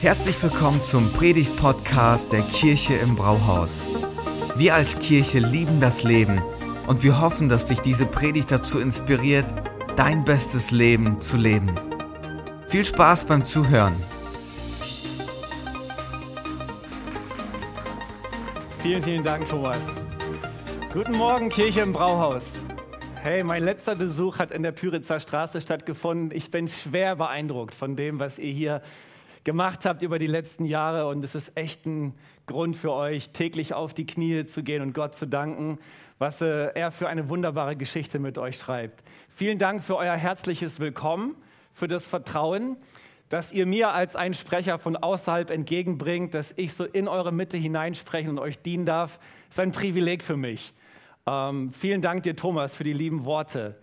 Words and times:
Herzlich 0.00 0.42
willkommen 0.42 0.82
zum 0.82 1.10
Predigt-Podcast 1.12 2.32
der 2.32 2.42
Kirche 2.42 2.94
im 2.94 3.16
Brauhaus. 3.16 3.84
Wir 4.56 4.74
als 4.74 4.98
Kirche 4.98 5.38
lieben 5.38 5.80
das 5.80 6.02
Leben 6.02 6.42
und 6.86 7.02
wir 7.02 7.20
hoffen, 7.20 7.48
dass 7.48 7.64
dich 7.64 7.80
diese 7.80 8.06
Predigt 8.06 8.50
dazu 8.50 8.78
inspiriert, 8.78 9.46
dein 9.96 10.24
bestes 10.24 10.70
Leben 10.70 11.20
zu 11.20 11.36
leben. 11.36 11.74
Viel 12.68 12.84
Spaß 12.84 13.24
beim 13.24 13.44
Zuhören. 13.44 13.94
Vielen, 18.78 19.02
vielen 19.02 19.24
Dank, 19.24 19.48
Thomas. 19.48 19.80
Guten 20.92 21.16
Morgen, 21.16 21.48
Kirche 21.48 21.80
im 21.80 21.92
Brauhaus. 21.92 22.52
Hey, 23.26 23.42
mein 23.42 23.64
letzter 23.64 23.96
Besuch 23.96 24.38
hat 24.38 24.52
in 24.52 24.62
der 24.62 24.70
Pyritzer 24.70 25.18
Straße 25.18 25.60
stattgefunden. 25.60 26.30
Ich 26.30 26.52
bin 26.52 26.68
schwer 26.68 27.16
beeindruckt 27.16 27.74
von 27.74 27.96
dem, 27.96 28.20
was 28.20 28.38
ihr 28.38 28.52
hier 28.52 28.82
gemacht 29.46 29.84
habt 29.84 30.02
über 30.02 30.18
die 30.18 30.26
letzten 30.26 30.64
Jahre. 30.64 31.06
Und 31.06 31.24
es 31.24 31.36
ist 31.36 31.56
echt 31.56 31.86
ein 31.86 32.14
Grund 32.46 32.76
für 32.76 32.92
euch, 32.92 33.30
täglich 33.30 33.74
auf 33.74 33.94
die 33.94 34.04
Knie 34.04 34.44
zu 34.44 34.64
gehen 34.64 34.82
und 34.82 34.92
Gott 34.92 35.14
zu 35.14 35.24
danken, 35.24 35.78
was 36.18 36.40
äh, 36.40 36.72
er 36.74 36.90
für 36.90 37.08
eine 37.08 37.28
wunderbare 37.28 37.76
Geschichte 37.76 38.18
mit 38.18 38.38
euch 38.38 38.58
schreibt. 38.58 39.04
Vielen 39.28 39.58
Dank 39.58 39.84
für 39.84 39.96
euer 39.96 40.16
herzliches 40.16 40.80
Willkommen, 40.80 41.36
für 41.72 41.86
das 41.86 42.06
Vertrauen, 42.06 42.76
dass 43.28 43.52
ihr 43.52 43.66
mir 43.66 43.90
als 43.90 44.16
ein 44.16 44.34
Sprecher 44.34 44.80
von 44.80 44.96
außerhalb 44.96 45.48
entgegenbringt, 45.50 46.34
dass 46.34 46.52
ich 46.56 46.74
so 46.74 46.84
in 46.84 47.06
eure 47.06 47.32
Mitte 47.32 47.56
hineinsprechen 47.56 48.30
und 48.30 48.38
euch 48.40 48.58
dienen 48.58 48.84
darf. 48.84 49.20
Das 49.46 49.58
ist 49.58 49.60
ein 49.60 49.70
Privileg 49.70 50.24
für 50.24 50.36
mich. 50.36 50.74
Ähm, 51.24 51.70
vielen 51.70 52.02
Dank 52.02 52.24
dir, 52.24 52.34
Thomas, 52.34 52.74
für 52.74 52.84
die 52.84 52.92
lieben 52.92 53.24
Worte. 53.24 53.76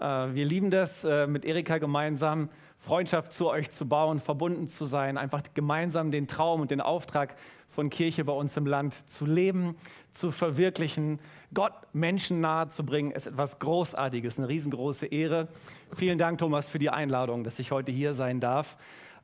Äh, 0.00 0.04
wir 0.04 0.44
lieben 0.44 0.72
das, 0.72 1.04
äh, 1.04 1.28
mit 1.28 1.44
Erika 1.44 1.78
gemeinsam 1.78 2.48
Freundschaft 2.84 3.32
zu 3.32 3.48
euch 3.48 3.70
zu 3.70 3.88
bauen, 3.88 4.20
verbunden 4.20 4.68
zu 4.68 4.84
sein, 4.84 5.16
einfach 5.16 5.42
gemeinsam 5.54 6.10
den 6.10 6.28
Traum 6.28 6.60
und 6.60 6.70
den 6.70 6.82
Auftrag 6.82 7.34
von 7.66 7.88
Kirche 7.88 8.26
bei 8.26 8.32
uns 8.32 8.56
im 8.58 8.66
Land 8.66 8.94
zu 9.08 9.24
leben, 9.24 9.76
zu 10.12 10.30
verwirklichen, 10.30 11.18
Gott 11.54 11.72
Menschen 11.94 12.40
nahe 12.40 12.68
zu 12.68 12.84
bringen, 12.84 13.10
ist 13.10 13.26
etwas 13.26 13.58
Großartiges, 13.58 14.38
eine 14.38 14.48
riesengroße 14.48 15.06
Ehre. 15.06 15.48
Vielen 15.96 16.18
Dank, 16.18 16.38
Thomas, 16.38 16.68
für 16.68 16.78
die 16.78 16.90
Einladung, 16.90 17.42
dass 17.42 17.58
ich 17.58 17.72
heute 17.72 17.90
hier 17.90 18.12
sein 18.12 18.38
darf. 18.38 18.76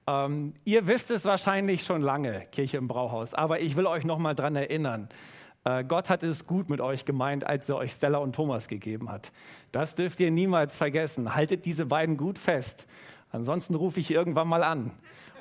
Ähm, 0.06 0.54
ihr 0.64 0.86
wisst 0.86 1.10
es 1.10 1.26
wahrscheinlich 1.26 1.84
schon 1.84 2.00
lange, 2.00 2.46
Kirche 2.52 2.78
im 2.78 2.88
Brauhaus, 2.88 3.34
aber 3.34 3.60
ich 3.60 3.76
will 3.76 3.86
euch 3.86 4.04
noch 4.04 4.18
mal 4.18 4.34
daran 4.34 4.56
erinnern. 4.56 5.10
Äh, 5.64 5.84
Gott 5.84 6.08
hat 6.08 6.22
es 6.22 6.46
gut 6.46 6.70
mit 6.70 6.80
euch 6.80 7.04
gemeint, 7.04 7.44
als 7.44 7.68
er 7.68 7.76
euch 7.76 7.92
Stella 7.92 8.18
und 8.18 8.34
Thomas 8.34 8.68
gegeben 8.68 9.10
hat. 9.10 9.32
Das 9.70 9.94
dürft 9.94 10.18
ihr 10.20 10.30
niemals 10.30 10.74
vergessen. 10.74 11.34
Haltet 11.34 11.66
diese 11.66 11.84
beiden 11.84 12.16
gut 12.16 12.38
fest. 12.38 12.86
Ansonsten 13.32 13.74
rufe 13.74 14.00
ich 14.00 14.10
irgendwann 14.10 14.48
mal 14.48 14.62
an 14.62 14.90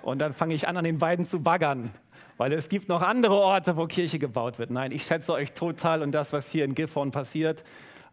und 0.01 0.19
dann 0.19 0.33
fange 0.33 0.53
ich 0.53 0.67
an, 0.67 0.77
an 0.77 0.83
den 0.83 0.99
beiden 0.99 1.25
zu 1.25 1.41
baggern, 1.41 1.91
weil 2.37 2.53
es 2.53 2.69
gibt 2.69 2.87
noch 2.87 3.01
andere 3.01 3.35
Orte, 3.35 3.77
wo 3.77 3.87
Kirche 3.87 4.19
gebaut 4.19 4.59
wird. 4.59 4.69
Nein, 4.69 4.91
ich 4.91 5.03
schätze 5.03 5.33
euch 5.33 5.53
total 5.53 6.01
und 6.01 6.11
das, 6.11 6.31
was 6.31 6.51
hier 6.51 6.65
in 6.65 6.75
Gifhorn 6.75 7.11
passiert. 7.11 7.63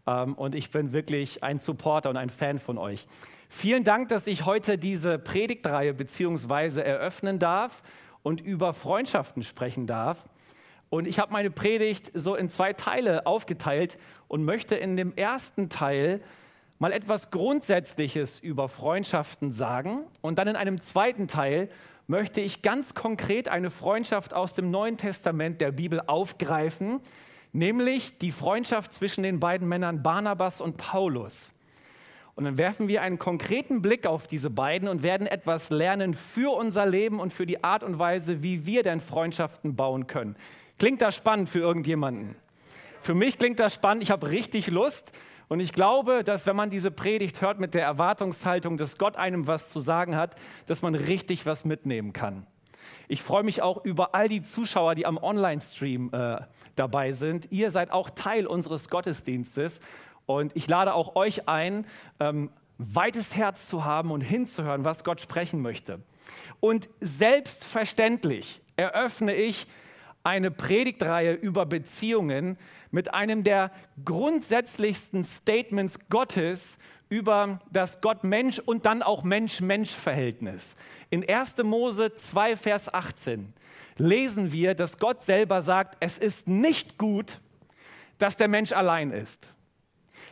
Ähm, 0.07 0.33
und 0.33 0.55
ich 0.55 0.71
bin 0.71 0.93
wirklich 0.93 1.43
ein 1.43 1.59
Supporter 1.59 2.09
und 2.09 2.17
ein 2.17 2.29
Fan 2.29 2.59
von 2.59 2.77
euch. 2.77 3.07
Vielen 3.49 3.83
Dank, 3.83 4.09
dass 4.09 4.27
ich 4.27 4.45
heute 4.45 4.77
diese 4.77 5.19
Predigtreihe 5.19 5.93
beziehungsweise 5.93 6.83
eröffnen 6.83 7.39
darf 7.39 7.83
und 8.23 8.41
über 8.41 8.73
Freundschaften 8.73 9.43
sprechen 9.43 9.87
darf. 9.87 10.17
Und 10.89 11.07
ich 11.07 11.19
habe 11.19 11.33
meine 11.33 11.51
Predigt 11.51 12.11
so 12.13 12.35
in 12.35 12.49
zwei 12.49 12.73
Teile 12.73 13.25
aufgeteilt 13.25 13.97
und 14.27 14.43
möchte 14.43 14.75
in 14.75 14.97
dem 14.97 15.15
ersten 15.15 15.69
Teil 15.69 16.21
mal 16.79 16.91
etwas 16.91 17.31
Grundsätzliches 17.31 18.39
über 18.39 18.69
Freundschaften 18.69 19.51
sagen 19.51 20.03
und 20.21 20.37
dann 20.37 20.47
in 20.47 20.55
einem 20.55 20.79
zweiten 20.81 21.27
Teil 21.27 21.69
möchte 22.07 22.39
ich 22.39 22.61
ganz 22.61 22.93
konkret 22.93 23.49
eine 23.49 23.69
Freundschaft 23.69 24.33
aus 24.33 24.53
dem 24.53 24.71
Neuen 24.71 24.97
Testament 24.97 25.59
der 25.59 25.71
Bibel 25.71 26.01
aufgreifen, 26.05 27.01
nämlich 27.51 28.17
die 28.17 28.31
Freundschaft 28.31 28.93
zwischen 28.93 29.23
den 29.23 29.39
beiden 29.39 29.67
Männern 29.67 30.03
Barnabas 30.03 30.61
und 30.61 30.77
Paulus. 30.77 31.51
Und 32.35 32.45
dann 32.45 32.59
werfen 32.59 32.87
wir 32.87 33.01
einen 33.01 33.17
konkreten 33.17 33.81
Blick 33.81 34.05
auf 34.05 34.27
diese 34.27 34.51
beiden 34.51 34.87
und 34.87 35.01
werden 35.01 35.25
etwas 35.25 35.71
lernen 35.71 36.13
für 36.13 36.55
unser 36.55 36.85
Leben 36.85 37.19
und 37.19 37.33
für 37.33 37.47
die 37.47 37.63
Art 37.63 37.83
und 37.83 37.97
Weise, 37.97 38.43
wie 38.43 38.67
wir 38.67 38.83
denn 38.83 39.01
Freundschaften 39.01 39.75
bauen 39.75 40.05
können. 40.05 40.35
Klingt 40.77 41.01
das 41.01 41.15
spannend 41.15 41.49
für 41.49 41.59
irgendjemanden? 41.59 42.35
Für 43.01 43.15
mich 43.15 43.39
klingt 43.39 43.59
das 43.59 43.73
spannend. 43.73 44.03
Ich 44.03 44.11
habe 44.11 44.29
richtig 44.29 44.67
Lust. 44.67 45.11
Und 45.47 45.59
ich 45.59 45.71
glaube, 45.71 46.23
dass 46.23 46.45
wenn 46.45 46.55
man 46.55 46.69
diese 46.69 46.91
Predigt 46.91 47.41
hört 47.41 47.59
mit 47.59 47.73
der 47.73 47.83
Erwartungshaltung, 47.83 48.77
dass 48.77 48.97
Gott 48.97 49.15
einem 49.15 49.47
was 49.47 49.69
zu 49.69 49.79
sagen 49.79 50.15
hat, 50.15 50.35
dass 50.65 50.81
man 50.81 50.95
richtig 50.95 51.45
was 51.45 51.63
mitnehmen 51.63 52.13
kann. 52.13 52.45
Ich 53.07 53.21
freue 53.21 53.43
mich 53.43 53.61
auch 53.61 53.85
über 53.85 54.13
all 54.13 54.27
die 54.27 54.43
Zuschauer, 54.43 54.95
die 54.95 55.05
am 55.05 55.17
Online-Stream 55.17 56.09
äh, 56.11 56.41
dabei 56.75 57.13
sind. 57.13 57.51
Ihr 57.51 57.71
seid 57.71 57.91
auch 57.91 58.09
Teil 58.09 58.45
unseres 58.45 58.89
Gottesdienstes 58.89 59.79
und 60.25 60.53
ich 60.55 60.67
lade 60.67 60.93
auch 60.93 61.15
euch 61.15 61.47
ein, 61.47 61.85
ähm, 62.19 62.49
weites 62.77 63.35
Herz 63.35 63.67
zu 63.67 63.85
haben 63.85 64.11
und 64.11 64.21
hinzuhören, 64.21 64.83
was 64.83 65.03
Gott 65.03 65.21
sprechen 65.21 65.61
möchte. 65.61 66.01
Und 66.59 66.89
selbstverständlich 66.99 68.61
eröffne 68.75 69.33
ich 69.33 69.67
eine 70.23 70.51
Predigtreihe 70.51 71.33
über 71.33 71.65
Beziehungen 71.65 72.57
mit 72.97 73.13
einem 73.13 73.43
der 73.43 73.69
grundsätzlichsten 74.03 75.23
Statements 75.23 75.99
Gottes 76.09 76.79
über 77.09 77.59
das 77.71 78.01
Gott-Mensch 78.01 78.57
und 78.57 78.87
dann 78.87 79.03
auch 79.03 79.21
Mensch-Mensch-Verhältnis. 79.21 80.73
In 81.11 81.23
1. 81.29 81.57
Mose 81.61 82.15
2, 82.15 82.57
Vers 82.57 82.91
18 82.91 83.53
lesen 83.97 84.51
wir, 84.51 84.73
dass 84.73 84.97
Gott 84.97 85.23
selber 85.23 85.61
sagt, 85.61 85.95
es 85.99 86.17
ist 86.17 86.47
nicht 86.47 86.97
gut, 86.97 87.39
dass 88.17 88.35
der 88.35 88.47
Mensch 88.47 88.71
allein 88.71 89.11
ist. 89.11 89.53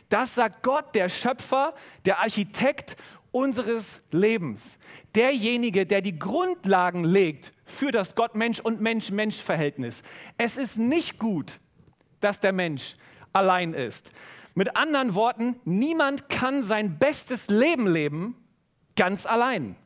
Das 0.08 0.34
sagt 0.34 0.64
Gott, 0.64 0.92
der 0.96 1.08
Schöpfer, 1.08 1.72
der 2.04 2.18
Architekt 2.18 2.96
unseres 3.30 4.00
Lebens. 4.10 4.78
Derjenige, 5.14 5.86
der 5.86 6.00
die 6.00 6.18
Grundlagen 6.18 7.04
legt 7.04 7.52
für 7.64 7.92
das 7.92 8.16
Gott-Mensch- 8.16 8.58
und 8.58 8.80
Mensch-Mensch-Verhältnis. 8.80 10.02
Es 10.36 10.56
ist 10.56 10.78
nicht 10.78 11.20
gut, 11.20 11.60
dass 12.26 12.40
der 12.40 12.52
Mensch 12.52 12.94
allein 13.32 13.72
ist. 13.72 14.10
Mit 14.56 14.76
anderen 14.76 15.14
Worten, 15.14 15.60
niemand 15.64 16.28
kann 16.28 16.64
sein 16.64 16.98
bestes 16.98 17.46
Leben 17.46 17.86
leben 17.86 18.34
ganz 18.96 19.26
allein. 19.26 19.76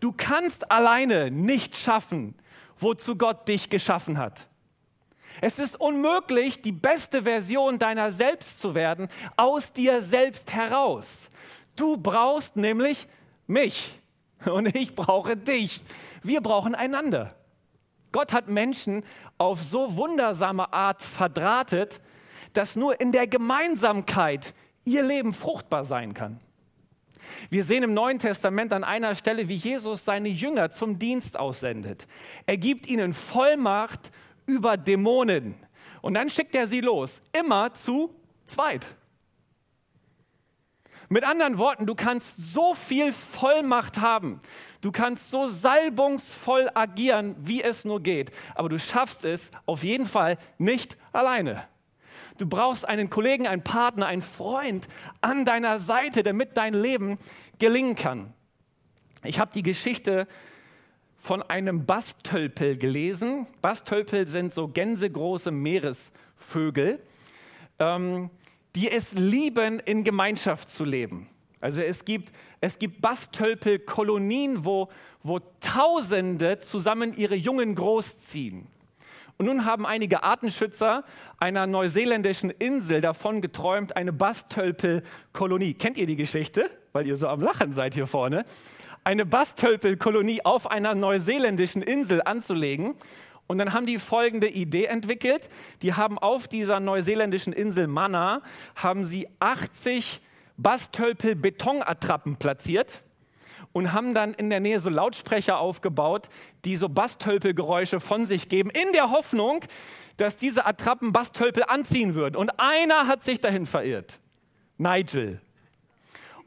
Du 0.00 0.10
kannst 0.10 0.72
alleine 0.72 1.30
nicht 1.30 1.76
schaffen, 1.76 2.34
wozu 2.76 3.16
Gott 3.16 3.46
dich 3.46 3.70
geschaffen 3.70 4.18
hat. 4.18 4.48
Es 5.40 5.60
ist 5.60 5.80
unmöglich, 5.80 6.60
die 6.60 6.72
beste 6.72 7.22
Version 7.22 7.78
deiner 7.78 8.10
selbst 8.10 8.58
zu 8.58 8.74
werden, 8.74 9.08
aus 9.36 9.72
dir 9.72 10.02
selbst 10.02 10.52
heraus. 10.52 11.28
Du 11.76 11.96
brauchst 11.96 12.56
nämlich 12.56 13.06
mich 13.46 14.00
und 14.44 14.74
ich 14.74 14.96
brauche 14.96 15.36
dich. 15.36 15.80
Wir 16.24 16.40
brauchen 16.40 16.74
einander. 16.74 17.36
Gott 18.14 18.32
hat 18.32 18.46
Menschen 18.46 19.02
auf 19.38 19.60
so 19.60 19.96
wundersame 19.96 20.72
Art 20.72 21.02
verdrahtet, 21.02 22.00
dass 22.52 22.76
nur 22.76 23.00
in 23.00 23.10
der 23.10 23.26
Gemeinsamkeit 23.26 24.54
ihr 24.84 25.02
Leben 25.02 25.34
fruchtbar 25.34 25.82
sein 25.82 26.14
kann. 26.14 26.38
Wir 27.50 27.64
sehen 27.64 27.82
im 27.82 27.92
Neuen 27.92 28.20
Testament 28.20 28.72
an 28.72 28.84
einer 28.84 29.16
Stelle, 29.16 29.48
wie 29.48 29.56
Jesus 29.56 30.04
seine 30.04 30.28
Jünger 30.28 30.70
zum 30.70 31.00
Dienst 31.00 31.36
aussendet. 31.36 32.06
Er 32.46 32.56
gibt 32.56 32.86
ihnen 32.86 33.14
Vollmacht 33.14 34.12
über 34.46 34.76
Dämonen 34.76 35.56
und 36.00 36.14
dann 36.14 36.30
schickt 36.30 36.54
er 36.54 36.68
sie 36.68 36.82
los, 36.82 37.20
immer 37.36 37.74
zu 37.74 38.14
zweit. 38.44 38.86
Mit 41.08 41.24
anderen 41.24 41.58
Worten, 41.58 41.86
du 41.86 41.94
kannst 41.94 42.52
so 42.52 42.74
viel 42.74 43.12
Vollmacht 43.12 44.00
haben, 44.00 44.40
du 44.80 44.90
kannst 44.90 45.30
so 45.30 45.46
salbungsvoll 45.46 46.70
agieren, 46.74 47.36
wie 47.38 47.62
es 47.62 47.84
nur 47.84 48.02
geht, 48.02 48.30
aber 48.54 48.68
du 48.68 48.78
schaffst 48.78 49.24
es 49.24 49.50
auf 49.66 49.84
jeden 49.84 50.06
Fall 50.06 50.38
nicht 50.58 50.96
alleine. 51.12 51.64
Du 52.38 52.46
brauchst 52.46 52.88
einen 52.88 53.10
Kollegen, 53.10 53.46
einen 53.46 53.62
Partner, 53.62 54.06
einen 54.06 54.22
Freund 54.22 54.88
an 55.20 55.44
deiner 55.44 55.78
Seite, 55.78 56.22
damit 56.22 56.56
dein 56.56 56.74
Leben 56.74 57.16
gelingen 57.58 57.94
kann. 57.94 58.32
Ich 59.22 59.38
habe 59.38 59.52
die 59.54 59.62
Geschichte 59.62 60.26
von 61.16 61.42
einem 61.42 61.86
Bastölpel 61.86 62.76
gelesen. 62.76 63.46
Bastölpel 63.62 64.26
sind 64.26 64.52
so 64.52 64.68
gänsegroße 64.68 65.50
Meeresvögel. 65.50 67.00
Ähm, 67.78 68.30
die 68.74 68.90
es 68.90 69.12
lieben, 69.12 69.80
in 69.80 70.04
Gemeinschaft 70.04 70.68
zu 70.68 70.84
leben. 70.84 71.28
Also 71.60 71.80
es 71.80 72.04
gibt, 72.04 72.32
es 72.60 72.78
gibt 72.78 73.00
Bastölpel-Kolonien, 73.00 74.64
wo, 74.64 74.88
wo 75.22 75.40
Tausende 75.60 76.58
zusammen 76.58 77.16
ihre 77.16 77.36
Jungen 77.36 77.74
großziehen. 77.74 78.66
Und 79.36 79.46
nun 79.46 79.64
haben 79.64 79.86
einige 79.86 80.22
Artenschützer 80.22 81.04
einer 81.38 81.66
neuseeländischen 81.66 82.50
Insel 82.50 83.00
davon 83.00 83.40
geträumt, 83.40 83.96
eine 83.96 84.12
Bastölpel-Kolonie. 84.12 85.74
Kennt 85.74 85.96
ihr 85.96 86.06
die 86.06 86.16
Geschichte? 86.16 86.70
Weil 86.92 87.06
ihr 87.06 87.16
so 87.16 87.28
am 87.28 87.40
Lachen 87.40 87.72
seid 87.72 87.94
hier 87.94 88.06
vorne. 88.06 88.44
eine 89.04 89.26
Bastölpelkolonie 89.26 90.44
auf 90.44 90.70
einer 90.70 90.94
neuseeländischen 90.94 91.82
Insel 91.82 92.22
anzulegen. 92.22 92.94
Und 93.46 93.58
dann 93.58 93.72
haben 93.72 93.86
die 93.86 93.98
folgende 93.98 94.48
Idee 94.48 94.86
entwickelt. 94.86 95.48
Die 95.82 95.94
haben 95.94 96.18
auf 96.18 96.48
dieser 96.48 96.80
neuseeländischen 96.80 97.52
Insel 97.52 97.86
Manna, 97.86 98.42
haben 98.74 99.04
sie 99.04 99.28
80 99.40 100.20
Bastölpel-Betonattrappen 100.56 102.36
platziert 102.36 103.02
und 103.72 103.92
haben 103.92 104.14
dann 104.14 104.32
in 104.34 104.50
der 104.50 104.60
Nähe 104.60 104.80
so 104.80 104.88
Lautsprecher 104.88 105.58
aufgebaut, 105.58 106.28
die 106.64 106.76
so 106.76 106.88
Bastölpelgeräusche 106.88 108.00
von 108.00 108.24
sich 108.24 108.48
geben, 108.48 108.70
in 108.70 108.92
der 108.92 109.10
Hoffnung, 109.10 109.64
dass 110.16 110.36
diese 110.36 110.64
Attrappen 110.64 111.12
Bastölpel 111.12 111.64
anziehen 111.64 112.14
würden. 112.14 112.36
Und 112.36 112.58
einer 112.58 113.08
hat 113.08 113.22
sich 113.22 113.40
dahin 113.40 113.66
verirrt. 113.66 114.20
Nigel. 114.78 115.40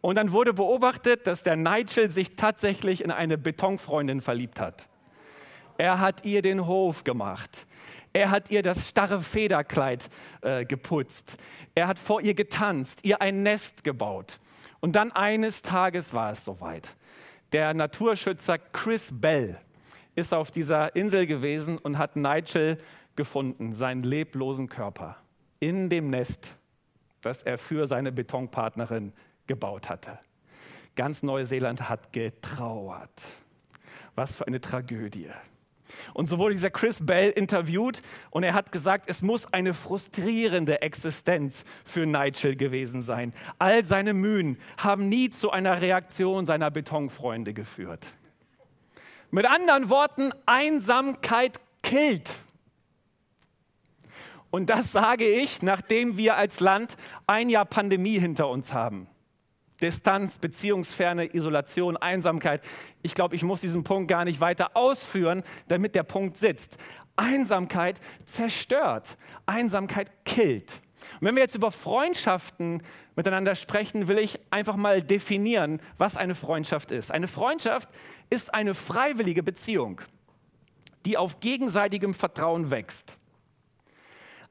Und 0.01 0.15
dann 0.15 0.31
wurde 0.31 0.53
beobachtet, 0.53 1.27
dass 1.27 1.43
der 1.43 1.57
Nigel 1.57 2.09
sich 2.09 2.35
tatsächlich 2.35 3.03
in 3.03 3.11
eine 3.11 3.37
Betonfreundin 3.37 4.21
verliebt 4.21 4.59
hat. 4.59 4.87
Er 5.77 5.99
hat 5.99 6.25
ihr 6.25 6.41
den 6.41 6.65
Hof 6.65 7.03
gemacht. 7.03 7.65
Er 8.13 8.31
hat 8.31 8.49
ihr 8.49 8.63
das 8.63 8.89
starre 8.89 9.21
Federkleid 9.21 10.09
äh, 10.41 10.65
geputzt. 10.65 11.37
Er 11.75 11.87
hat 11.87 11.99
vor 11.99 12.21
ihr 12.21 12.33
getanzt, 12.33 12.99
ihr 13.03 13.21
ein 13.21 13.43
Nest 13.43 13.83
gebaut. 13.83 14.39
Und 14.79 14.95
dann 14.95 15.11
eines 15.11 15.61
Tages 15.61 16.13
war 16.13 16.31
es 16.31 16.43
soweit. 16.43 16.87
Der 17.51 17.73
Naturschützer 17.73 18.57
Chris 18.57 19.09
Bell 19.11 19.57
ist 20.15 20.33
auf 20.33 20.51
dieser 20.51 20.95
Insel 20.95 21.27
gewesen 21.27 21.77
und 21.77 21.97
hat 21.97 22.15
Nigel 22.15 22.79
gefunden, 23.15 23.73
seinen 23.73 24.03
leblosen 24.03 24.67
Körper, 24.67 25.17
in 25.59 25.89
dem 25.89 26.09
Nest, 26.09 26.47
das 27.21 27.43
er 27.43 27.57
für 27.57 27.87
seine 27.87 28.11
Betonpartnerin 28.11 29.13
gebaut 29.45 29.89
hatte. 29.89 30.19
Ganz 30.95 31.21
Neuseeland 31.21 31.89
hat 31.89 32.11
getrauert. 32.13 33.21
Was 34.15 34.35
für 34.35 34.47
eine 34.47 34.59
Tragödie. 34.59 35.29
Und 36.13 36.27
so 36.27 36.37
wurde 36.37 36.53
dieser 36.53 36.69
Chris 36.69 37.05
Bell 37.05 37.31
interviewt 37.31 38.01
und 38.29 38.43
er 38.43 38.53
hat 38.53 38.71
gesagt, 38.71 39.05
es 39.07 39.21
muss 39.21 39.51
eine 39.53 39.73
frustrierende 39.73 40.81
Existenz 40.81 41.63
für 41.85 42.05
Nigel 42.05 42.55
gewesen 42.55 43.01
sein. 43.01 43.33
All 43.59 43.85
seine 43.85 44.13
Mühen 44.13 44.57
haben 44.77 45.09
nie 45.09 45.29
zu 45.29 45.51
einer 45.51 45.81
Reaktion 45.81 46.45
seiner 46.45 46.71
Betonfreunde 46.71 47.53
geführt. 47.53 48.05
Mit 49.31 49.45
anderen 49.45 49.89
Worten, 49.89 50.31
Einsamkeit 50.45 51.59
killt. 51.83 52.29
Und 54.49 54.69
das 54.69 54.91
sage 54.91 55.25
ich, 55.25 55.61
nachdem 55.61 56.17
wir 56.17 56.37
als 56.37 56.59
Land 56.61 56.95
ein 57.27 57.49
Jahr 57.49 57.65
Pandemie 57.65 58.19
hinter 58.19 58.47
uns 58.47 58.71
haben. 58.71 59.07
Distanz, 59.81 60.37
Beziehungsferne, 60.37 61.33
Isolation, 61.35 61.97
Einsamkeit. 61.97 62.61
Ich 63.01 63.13
glaube, 63.13 63.35
ich 63.35 63.43
muss 63.43 63.61
diesen 63.61 63.83
Punkt 63.83 64.07
gar 64.07 64.25
nicht 64.25 64.41
weiter 64.41 64.75
ausführen, 64.75 65.43
damit 65.67 65.95
der 65.95 66.03
Punkt 66.03 66.37
sitzt. 66.37 66.77
Einsamkeit 67.15 67.99
zerstört. 68.25 69.17
Einsamkeit 69.45 70.11
killt. 70.25 70.79
Und 71.19 71.27
wenn 71.27 71.35
wir 71.35 71.43
jetzt 71.43 71.55
über 71.55 71.71
Freundschaften 71.71 72.81
miteinander 73.15 73.55
sprechen, 73.55 74.07
will 74.07 74.19
ich 74.19 74.39
einfach 74.51 74.75
mal 74.75 75.01
definieren, 75.01 75.79
was 75.97 76.17
eine 76.17 76.35
Freundschaft 76.35 76.91
ist. 76.91 77.11
Eine 77.11 77.27
Freundschaft 77.27 77.89
ist 78.29 78.53
eine 78.53 78.73
freiwillige 78.73 79.43
Beziehung, 79.43 80.01
die 81.05 81.17
auf 81.17 81.39
gegenseitigem 81.39 82.13
Vertrauen 82.13 82.71
wächst. 82.71 83.13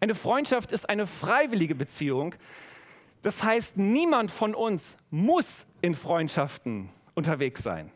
Eine 0.01 0.15
Freundschaft 0.15 0.73
ist 0.73 0.89
eine 0.91 1.07
freiwillige 1.07 1.75
Beziehung, 1.75 2.35
das 3.27 3.43
heißt, 3.43 3.77
niemand 3.77 4.31
von 4.31 4.55
uns 4.55 4.95
muss 5.11 5.67
in 5.81 5.97
Freundschaften 5.97 6.91
unterwegs 7.17 7.61
sein. 7.61 7.91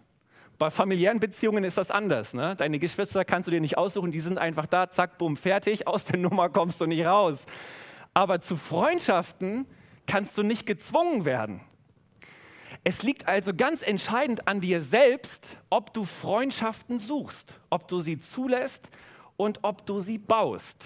Bei 0.58 0.70
familiären 0.72 1.20
Beziehungen 1.20 1.62
ist 1.62 1.78
das 1.78 1.92
anders. 1.92 2.34
Ne? 2.34 2.56
Deine 2.56 2.80
Geschwister 2.80 3.24
kannst 3.24 3.46
du 3.46 3.52
dir 3.52 3.60
nicht 3.60 3.78
aussuchen, 3.78 4.10
die 4.10 4.18
sind 4.18 4.38
einfach 4.38 4.66
da, 4.66 4.90
zack, 4.90 5.18
bumm, 5.18 5.36
fertig, 5.36 5.86
aus 5.86 6.06
der 6.06 6.18
Nummer 6.18 6.48
kommst 6.48 6.80
du 6.80 6.86
nicht 6.86 7.06
raus. 7.06 7.46
Aber 8.12 8.40
zu 8.40 8.56
Freundschaften 8.56 9.66
kannst 10.04 10.36
du 10.36 10.42
nicht 10.42 10.66
gezwungen 10.66 11.24
werden. 11.24 11.60
Es 12.82 13.04
liegt 13.04 13.28
also 13.28 13.54
ganz 13.54 13.82
entscheidend 13.82 14.48
an 14.48 14.60
dir 14.60 14.82
selbst, 14.82 15.46
ob 15.68 15.94
du 15.94 16.06
Freundschaften 16.06 16.98
suchst, 16.98 17.54
ob 17.70 17.86
du 17.86 18.00
sie 18.00 18.18
zulässt 18.18 18.90
und 19.36 19.60
ob 19.62 19.86
du 19.86 20.00
sie 20.00 20.18
baust 20.18 20.84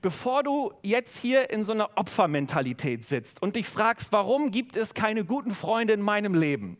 bevor 0.00 0.42
du 0.42 0.72
jetzt 0.82 1.16
hier 1.16 1.50
in 1.50 1.64
so 1.64 1.72
einer 1.72 1.90
Opfermentalität 1.96 3.04
sitzt 3.04 3.42
und 3.42 3.56
dich 3.56 3.66
fragst, 3.66 4.12
warum 4.12 4.50
gibt 4.50 4.76
es 4.76 4.94
keine 4.94 5.24
guten 5.24 5.54
Freunde 5.54 5.94
in 5.94 6.02
meinem 6.02 6.34
Leben, 6.34 6.78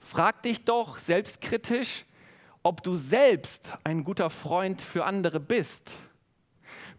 frag 0.00 0.42
dich 0.42 0.64
doch 0.64 0.98
selbstkritisch, 0.98 2.04
ob 2.62 2.82
du 2.82 2.96
selbst 2.96 3.68
ein 3.84 4.04
guter 4.04 4.30
Freund 4.30 4.80
für 4.80 5.04
andere 5.04 5.38
bist. 5.38 5.92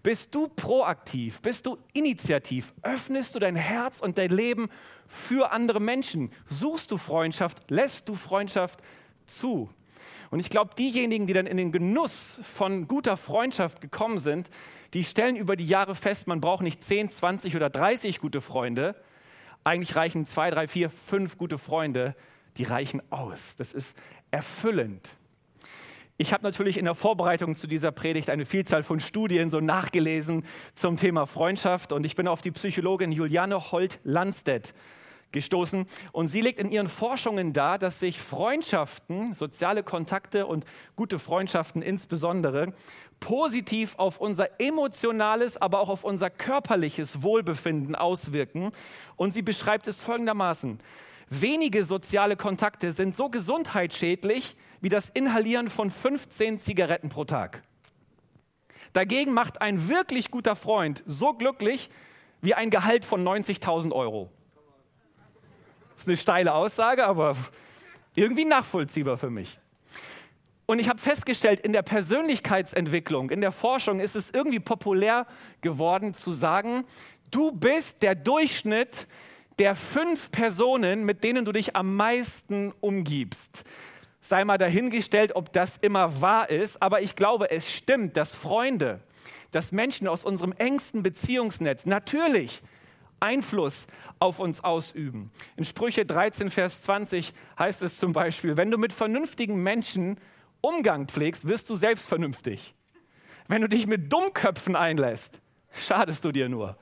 Bist 0.03 0.35
du 0.35 0.47
proaktiv? 0.47 1.41
Bist 1.41 1.65
du 1.65 1.79
initiativ? 1.93 2.75
Öffnest 2.83 3.33
du 3.33 3.39
dein 3.39 3.55
Herz 3.55 3.99
und 3.99 4.19
dein 4.19 4.29
Leben 4.29 4.69
für 5.07 5.51
andere 5.51 5.79
Menschen? 5.79 6.31
Suchst 6.47 6.91
du 6.91 6.97
Freundschaft? 6.97 7.71
Lässt 7.71 8.07
du 8.07 8.13
Freundschaft 8.13 8.79
zu? 9.25 9.67
Und 10.29 10.39
ich 10.39 10.51
glaube, 10.51 10.75
diejenigen, 10.77 11.25
die 11.25 11.33
dann 11.33 11.47
in 11.47 11.57
den 11.57 11.71
Genuss 11.71 12.37
von 12.55 12.87
guter 12.87 13.17
Freundschaft 13.17 13.81
gekommen 13.81 14.19
sind, 14.19 14.47
die 14.95 15.03
stellen 15.03 15.35
über 15.35 15.57
die 15.57 15.67
Jahre 15.67 15.93
fest, 15.93 16.25
man 16.25 16.39
braucht 16.39 16.63
nicht 16.63 16.81
10, 16.81 17.11
20 17.11 17.57
oder 17.57 17.69
30 17.69 18.21
gute 18.21 18.39
Freunde. 18.39 18.95
Eigentlich 19.65 19.97
reichen 19.97 20.25
zwei, 20.25 20.49
drei, 20.49 20.69
vier, 20.69 20.89
fünf 20.89 21.37
gute 21.37 21.57
Freunde, 21.57 22.15
die 22.55 22.63
reichen 22.63 23.01
aus. 23.11 23.57
Das 23.57 23.73
ist 23.73 23.97
erfüllend. 24.31 25.09
Ich 26.15 26.31
habe 26.31 26.43
natürlich 26.43 26.77
in 26.77 26.85
der 26.85 26.95
Vorbereitung 26.95 27.55
zu 27.55 27.67
dieser 27.67 27.91
Predigt 27.91 28.29
eine 28.29 28.45
Vielzahl 28.45 28.83
von 28.83 29.01
Studien 29.01 29.49
so 29.49 29.59
nachgelesen 29.59 30.45
zum 30.75 30.95
Thema 30.95 31.25
Freundschaft 31.25 31.91
und 31.91 32.05
ich 32.05 32.15
bin 32.15 32.29
auf 32.29 32.39
die 32.39 32.51
Psychologin 32.51 33.11
Juliane 33.11 33.73
Holt-Landstedt 33.73 34.73
gestoßen. 35.35 35.85
Und 36.13 36.27
sie 36.27 36.41
legt 36.41 36.59
in 36.59 36.71
ihren 36.71 36.89
Forschungen 36.89 37.53
dar, 37.53 37.77
dass 37.77 37.99
sich 37.99 38.19
Freundschaften, 38.19 39.33
soziale 39.35 39.83
Kontakte 39.83 40.47
und 40.47 40.65
gute 40.95 41.19
Freundschaften 41.19 41.83
insbesondere 41.83 42.73
positiv 43.19 43.95
auf 43.97 44.19
unser 44.19 44.59
emotionales, 44.59 45.57
aber 45.61 45.79
auch 45.79 45.89
auf 45.89 46.03
unser 46.03 46.29
körperliches 46.29 47.21
Wohlbefinden 47.21 47.95
auswirken. 47.95 48.71
Und 49.15 49.31
sie 49.31 49.41
beschreibt 49.41 49.87
es 49.87 49.99
folgendermaßen. 49.99 50.79
Wenige 51.29 51.83
soziale 51.83 52.35
Kontakte 52.35 52.91
sind 52.91 53.15
so 53.15 53.29
gesundheitsschädlich 53.29 54.55
wie 54.81 54.89
das 54.89 55.09
Inhalieren 55.09 55.69
von 55.69 55.89
15 55.89 56.59
Zigaretten 56.59 57.09
pro 57.09 57.25
Tag. 57.25 57.63
Dagegen 58.93 59.33
macht 59.33 59.61
ein 59.61 59.89
wirklich 59.89 60.29
guter 60.29 60.55
Freund 60.55 61.03
so 61.05 61.33
glücklich 61.33 61.89
wie 62.41 62.53
ein 62.53 62.69
Gehalt 62.69 63.03
von 63.03 63.23
90.000 63.23 63.91
Euro. 63.91 64.31
Das 65.93 66.01
ist 66.01 66.07
eine 66.07 66.17
steile 66.17 66.53
Aussage, 66.53 67.05
aber 67.05 67.35
irgendwie 68.15 68.45
nachvollziehbar 68.45 69.17
für 69.17 69.29
mich. 69.29 69.59
Und 70.65 70.79
ich 70.79 70.89
habe 70.89 70.99
festgestellt, 70.99 71.59
in 71.59 71.73
der 71.73 71.83
Persönlichkeitsentwicklung, 71.83 73.29
in 73.29 73.41
der 73.41 73.51
Forschung 73.51 73.99
ist 73.99 74.15
es 74.15 74.31
irgendwie 74.31 74.59
populär 74.59 75.27
geworden 75.61 76.13
zu 76.13 76.31
sagen, 76.31 76.85
du 77.29 77.51
bist 77.51 78.01
der 78.01 78.15
Durchschnitt 78.15 79.07
der 79.59 79.75
fünf 79.75 80.31
Personen, 80.31 81.05
mit 81.05 81.23
denen 81.23 81.45
du 81.45 81.51
dich 81.51 81.75
am 81.75 81.95
meisten 81.95 82.73
umgibst. 82.81 83.63
Sei 84.19 84.43
mal 84.43 84.57
dahingestellt, 84.57 85.35
ob 85.35 85.53
das 85.53 85.77
immer 85.77 86.19
wahr 86.21 86.49
ist, 86.49 86.81
aber 86.81 87.01
ich 87.01 87.15
glaube, 87.15 87.51
es 87.51 87.71
stimmt, 87.71 88.17
dass 88.17 88.33
Freunde, 88.33 88.99
dass 89.51 89.71
Menschen 89.71 90.07
aus 90.07 90.25
unserem 90.25 90.51
engsten 90.53 91.03
Beziehungsnetz 91.03 91.85
natürlich 91.85 92.61
Einfluss 93.19 93.85
auf 94.19 94.39
uns 94.39 94.63
ausüben. 94.63 95.31
In 95.57 95.63
Sprüche 95.63 96.05
13, 96.05 96.49
Vers 96.49 96.81
20 96.81 97.33
heißt 97.57 97.83
es 97.83 97.97
zum 97.97 98.13
Beispiel, 98.13 98.57
wenn 98.57 98.71
du 98.71 98.77
mit 98.77 98.91
vernünftigen 98.91 99.61
Menschen 99.61 100.17
Umgang 100.65 101.07
pflegst, 101.07 101.47
wirst 101.47 101.69
du 101.69 101.75
selbst 101.75 102.07
vernünftig. 102.07 102.73
Wenn 103.47 103.61
du 103.61 103.69
dich 103.69 103.85
mit 103.85 104.11
Dummköpfen 104.11 104.75
einlässt, 104.75 105.39
schadest 105.71 106.25
du 106.25 106.31
dir 106.31 106.49
nur. 106.49 106.75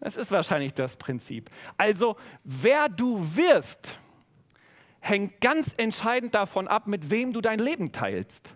Das 0.00 0.16
ist 0.16 0.30
wahrscheinlich 0.30 0.72
das 0.72 0.96
Prinzip. 0.96 1.50
Also, 1.76 2.16
wer 2.44 2.88
du 2.88 3.36
wirst, 3.36 3.98
hängt 5.00 5.42
ganz 5.42 5.74
entscheidend 5.76 6.34
davon 6.34 6.68
ab, 6.68 6.86
mit 6.86 7.10
wem 7.10 7.34
du 7.34 7.42
dein 7.42 7.58
Leben 7.58 7.92
teilst. 7.92 8.54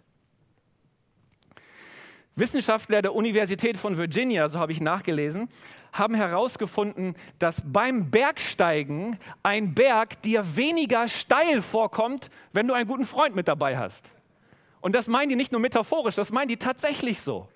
Wissenschaftler 2.34 3.02
der 3.02 3.14
Universität 3.14 3.76
von 3.76 3.98
Virginia, 3.98 4.48
so 4.48 4.58
habe 4.58 4.72
ich 4.72 4.80
nachgelesen, 4.80 5.50
haben 5.92 6.14
herausgefunden, 6.14 7.14
dass 7.38 7.60
beim 7.62 8.10
Bergsteigen 8.10 9.18
ein 9.42 9.74
Berg 9.74 10.22
dir 10.22 10.56
weniger 10.56 11.08
steil 11.08 11.60
vorkommt, 11.60 12.30
wenn 12.52 12.66
du 12.66 12.72
einen 12.72 12.88
guten 12.88 13.04
Freund 13.04 13.36
mit 13.36 13.48
dabei 13.48 13.76
hast. 13.76 14.08
Und 14.82 14.94
das 14.94 15.06
meinen 15.06 15.30
die 15.30 15.36
nicht 15.36 15.52
nur 15.52 15.60
metaphorisch, 15.60 16.16
das 16.16 16.30
meinen 16.30 16.48
die 16.48 16.58
tatsächlich 16.58 17.20
so. 17.20 17.48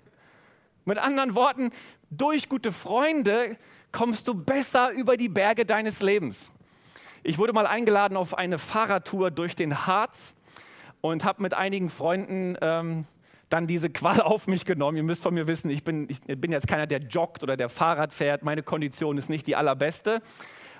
Mit 0.86 0.96
anderen 0.96 1.34
Worten, 1.34 1.70
durch 2.08 2.48
gute 2.48 2.72
Freunde 2.72 3.56
kommst 3.92 4.28
du 4.28 4.34
besser 4.34 4.90
über 4.90 5.16
die 5.16 5.28
Berge 5.28 5.66
deines 5.66 6.00
Lebens. 6.00 6.48
Ich 7.24 7.38
wurde 7.38 7.52
mal 7.52 7.66
eingeladen 7.66 8.16
auf 8.16 8.38
eine 8.38 8.58
Fahrradtour 8.58 9.32
durch 9.32 9.56
den 9.56 9.86
Harz 9.86 10.32
und 11.00 11.24
habe 11.24 11.42
mit 11.42 11.54
einigen 11.54 11.90
Freunden 11.90 12.56
ähm, 12.60 13.04
dann 13.48 13.66
diese 13.66 13.90
Qual 13.90 14.20
auf 14.22 14.46
mich 14.46 14.64
genommen. 14.64 14.96
Ihr 14.96 15.02
müsst 15.02 15.22
von 15.22 15.34
mir 15.34 15.48
wissen, 15.48 15.68
ich 15.68 15.82
bin, 15.82 16.08
ich 16.08 16.20
bin 16.20 16.52
jetzt 16.52 16.68
keiner, 16.68 16.86
der 16.86 17.00
joggt 17.00 17.42
oder 17.42 17.56
der 17.56 17.68
Fahrrad 17.68 18.12
fährt. 18.12 18.44
Meine 18.44 18.62
Kondition 18.62 19.18
ist 19.18 19.28
nicht 19.28 19.48
die 19.48 19.56
allerbeste. 19.56 20.22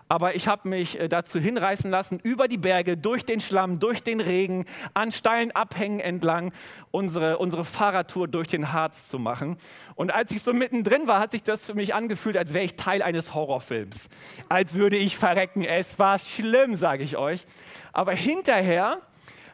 Aber 0.09 0.37
ich 0.37 0.47
habe 0.47 0.69
mich 0.69 1.01
äh, 1.01 1.09
dazu 1.09 1.41
hinreißen 1.41 1.91
lassen, 1.91 2.21
über 2.23 2.47
die 2.47 2.59
Berge, 2.59 2.97
durch 2.97 3.25
den 3.25 3.41
Schlamm, 3.41 3.81
durch 3.81 4.03
den 4.03 4.21
Regen, 4.21 4.65
an 4.95 5.11
steilen 5.11 5.51
Abhängen 5.51 5.99
entlang 5.99 6.53
unsere, 6.93 7.39
unsere 7.39 7.65
Fahrradtour 7.65 8.29
durch 8.29 8.47
den 8.49 8.73
Harz 8.73 9.09
zu 9.09 9.19
machen. 9.19 9.57
Und 9.97 10.13
als 10.13 10.31
ich 10.31 10.43
so 10.43 10.53
mittendrin 10.53 11.09
war, 11.09 11.19
hat 11.19 11.33
sich 11.33 11.43
das 11.43 11.65
für 11.65 11.75
mich 11.75 11.95
angefühlt, 11.95 12.37
als 12.37 12.55
wäre 12.55 12.65
ich 12.65 12.77
Teil 12.77 13.03
eines 13.03 13.35
Horrorfilms. 13.35 14.09
Als 14.49 14.75
würde 14.75 14.97
ich 14.97 15.17
verrecken. 15.17 15.65
Es 15.65 15.99
war 15.99 16.19
schlimm, 16.19 16.77
sage 16.77 17.03
ich 17.03 17.17
euch. 17.17 17.45
Aber 17.93 18.13
hinterher 18.13 18.99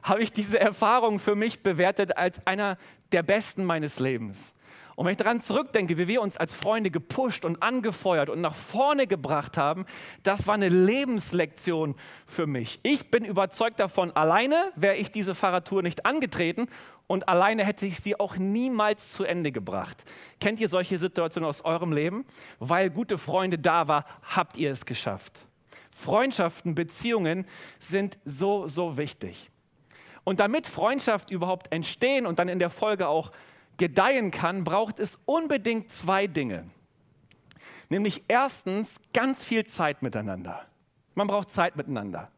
habe 0.02 0.22
ich 0.22 0.32
diese 0.32 0.60
Erfahrung 0.60 1.18
für 1.18 1.34
mich 1.34 1.62
bewertet 1.62 2.16
als 2.16 2.46
einer 2.46 2.76
der 3.12 3.22
besten 3.22 3.64
meines 3.64 4.00
Lebens. 4.00 4.52
Und 4.94 5.06
wenn 5.06 5.12
ich 5.12 5.18
daran 5.18 5.40
zurückdenke, 5.40 5.96
wie 5.96 6.08
wir 6.08 6.20
uns 6.20 6.36
als 6.36 6.52
Freunde 6.52 6.90
gepusht 6.90 7.44
und 7.44 7.62
angefeuert 7.62 8.28
und 8.28 8.40
nach 8.40 8.54
vorne 8.54 9.06
gebracht 9.06 9.56
haben, 9.56 9.86
das 10.22 10.46
war 10.46 10.54
eine 10.54 10.68
Lebenslektion 10.68 11.94
für 12.26 12.46
mich. 12.46 12.78
Ich 12.82 13.10
bin 13.10 13.24
überzeugt 13.24 13.80
davon, 13.80 14.10
alleine 14.12 14.70
wäre 14.76 14.96
ich 14.96 15.10
diese 15.10 15.34
Fahrradtour 15.34 15.82
nicht 15.82 16.04
angetreten 16.04 16.68
und 17.06 17.28
alleine 17.28 17.64
hätte 17.64 17.86
ich 17.86 18.00
sie 18.00 18.18
auch 18.18 18.36
niemals 18.36 19.12
zu 19.12 19.24
Ende 19.24 19.50
gebracht. 19.50 20.04
Kennt 20.40 20.60
ihr 20.60 20.68
solche 20.68 20.98
Situationen 20.98 21.48
aus 21.48 21.64
eurem 21.64 21.92
Leben? 21.92 22.24
Weil 22.58 22.90
gute 22.90 23.18
Freunde 23.18 23.58
da 23.58 23.88
waren, 23.88 24.04
habt 24.22 24.56
ihr 24.56 24.70
es 24.70 24.84
geschafft. 24.84 25.46
Freundschaften, 25.90 26.74
Beziehungen 26.74 27.46
sind 27.78 28.18
so, 28.24 28.66
so 28.66 28.96
wichtig. 28.96 29.50
Und 30.24 30.40
damit 30.40 30.66
Freundschaft 30.66 31.30
überhaupt 31.30 31.72
entstehen 31.72 32.26
und 32.26 32.38
dann 32.38 32.48
in 32.48 32.58
der 32.58 32.70
Folge 32.70 33.08
auch 33.08 33.32
gedeihen 33.76 34.30
kann, 34.30 34.64
braucht 34.64 34.98
es 34.98 35.18
unbedingt 35.24 35.90
zwei 35.90 36.26
Dinge. 36.26 36.64
Nämlich 37.88 38.24
erstens 38.28 39.00
ganz 39.12 39.42
viel 39.42 39.66
Zeit 39.66 40.02
miteinander. 40.02 40.66
Man 41.14 41.26
braucht 41.26 41.50
Zeit 41.50 41.76
miteinander. 41.76 42.30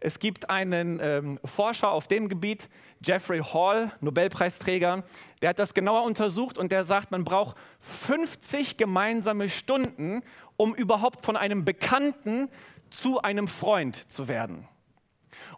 Es 0.00 0.18
gibt 0.18 0.48
einen 0.48 1.00
ähm, 1.02 1.40
Forscher 1.44 1.90
auf 1.90 2.06
dem 2.06 2.28
Gebiet, 2.28 2.68
Jeffrey 3.04 3.40
Hall, 3.40 3.92
Nobelpreisträger, 4.00 5.04
der 5.42 5.50
hat 5.50 5.58
das 5.58 5.74
genauer 5.74 6.04
untersucht 6.04 6.56
und 6.56 6.72
der 6.72 6.84
sagt, 6.84 7.10
man 7.10 7.24
braucht 7.24 7.56
50 7.80 8.76
gemeinsame 8.76 9.48
Stunden, 9.48 10.22
um 10.56 10.74
überhaupt 10.74 11.24
von 11.24 11.36
einem 11.36 11.64
Bekannten 11.64 12.48
zu 12.90 13.20
einem 13.20 13.48
Freund 13.48 14.10
zu 14.10 14.28
werden. 14.28 14.66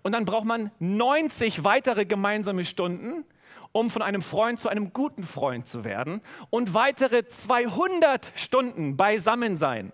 Und 0.03 0.13
dann 0.13 0.25
braucht 0.25 0.47
man 0.47 0.71
90 0.79 1.65
weitere 1.65 2.07
gemeinsame 2.07 2.65
Stunden, 2.65 3.25
um 3.73 3.91
von 3.91 4.03
einem 4.03 4.23
Freund 4.23 4.59
zu 4.59 4.69
einem 4.69 4.93
guten 4.93 5.23
Freund 5.23 5.67
zu 5.67 5.85
werden. 5.85 6.21
Und 6.51 6.75
weitere 6.75 7.27
200 7.27 8.33
Stunden 8.35 8.97
beisammen 8.97 9.57
sein, 9.57 9.93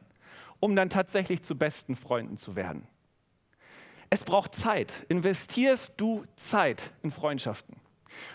um 0.60 0.76
dann 0.76 0.90
tatsächlich 0.90 1.42
zu 1.42 1.56
besten 1.56 1.96
Freunden 1.96 2.36
zu 2.36 2.56
werden. 2.56 2.86
Es 4.08 4.22
braucht 4.22 4.54
Zeit. 4.54 5.04
Investierst 5.08 5.94
du 5.96 6.24
Zeit 6.36 6.92
in 7.02 7.10
Freundschaften? 7.10 7.76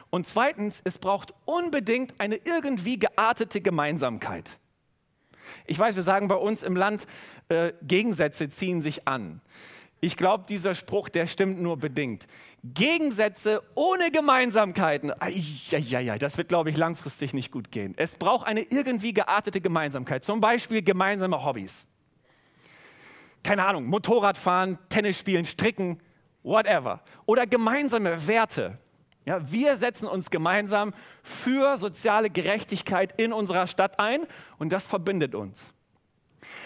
Und 0.09 0.27
zweitens, 0.27 0.81
es 0.83 0.97
braucht 0.97 1.33
unbedingt 1.45 2.13
eine 2.19 2.35
irgendwie 2.35 2.99
geartete 2.99 3.61
Gemeinsamkeit. 3.61 4.59
Ich 5.65 5.79
weiß, 5.79 5.95
wir 5.95 6.03
sagen 6.03 6.27
bei 6.27 6.35
uns 6.35 6.63
im 6.63 6.75
Land, 6.75 7.07
äh, 7.49 7.73
Gegensätze 7.81 8.49
ziehen 8.49 8.81
sich 8.81 9.07
an. 9.07 9.41
Ich 10.03 10.17
glaube, 10.17 10.45
dieser 10.49 10.73
Spruch, 10.73 11.09
der 11.09 11.27
stimmt 11.27 11.61
nur 11.61 11.77
bedingt. 11.77 12.25
Gegensätze 12.63 13.61
ohne 13.75 14.09
Gemeinsamkeiten, 14.09 15.13
ja, 15.69 16.17
das 16.17 16.37
wird, 16.39 16.49
glaube 16.49 16.71
ich, 16.71 16.77
langfristig 16.77 17.33
nicht 17.33 17.51
gut 17.51 17.71
gehen. 17.71 17.93
Es 17.97 18.15
braucht 18.15 18.47
eine 18.47 18.61
irgendwie 18.61 19.13
geartete 19.13 19.61
Gemeinsamkeit, 19.61 20.23
zum 20.23 20.41
Beispiel 20.41 20.81
gemeinsame 20.81 21.45
Hobbys. 21.45 21.85
Keine 23.43 23.63
Ahnung, 23.63 23.85
Motorradfahren, 23.85 24.79
Tennis 24.89 25.19
spielen, 25.19 25.45
stricken, 25.45 26.01
whatever. 26.41 27.01
Oder 27.27 27.45
gemeinsame 27.45 28.27
Werte. 28.27 28.79
Ja, 29.25 29.51
wir 29.51 29.77
setzen 29.77 30.07
uns 30.07 30.31
gemeinsam 30.31 30.95
für 31.21 31.77
soziale 31.77 32.31
Gerechtigkeit 32.31 33.13
in 33.19 33.33
unserer 33.33 33.67
Stadt 33.67 33.99
ein 33.99 34.25
und 34.57 34.71
das 34.73 34.87
verbindet 34.87 35.35
uns. 35.35 35.71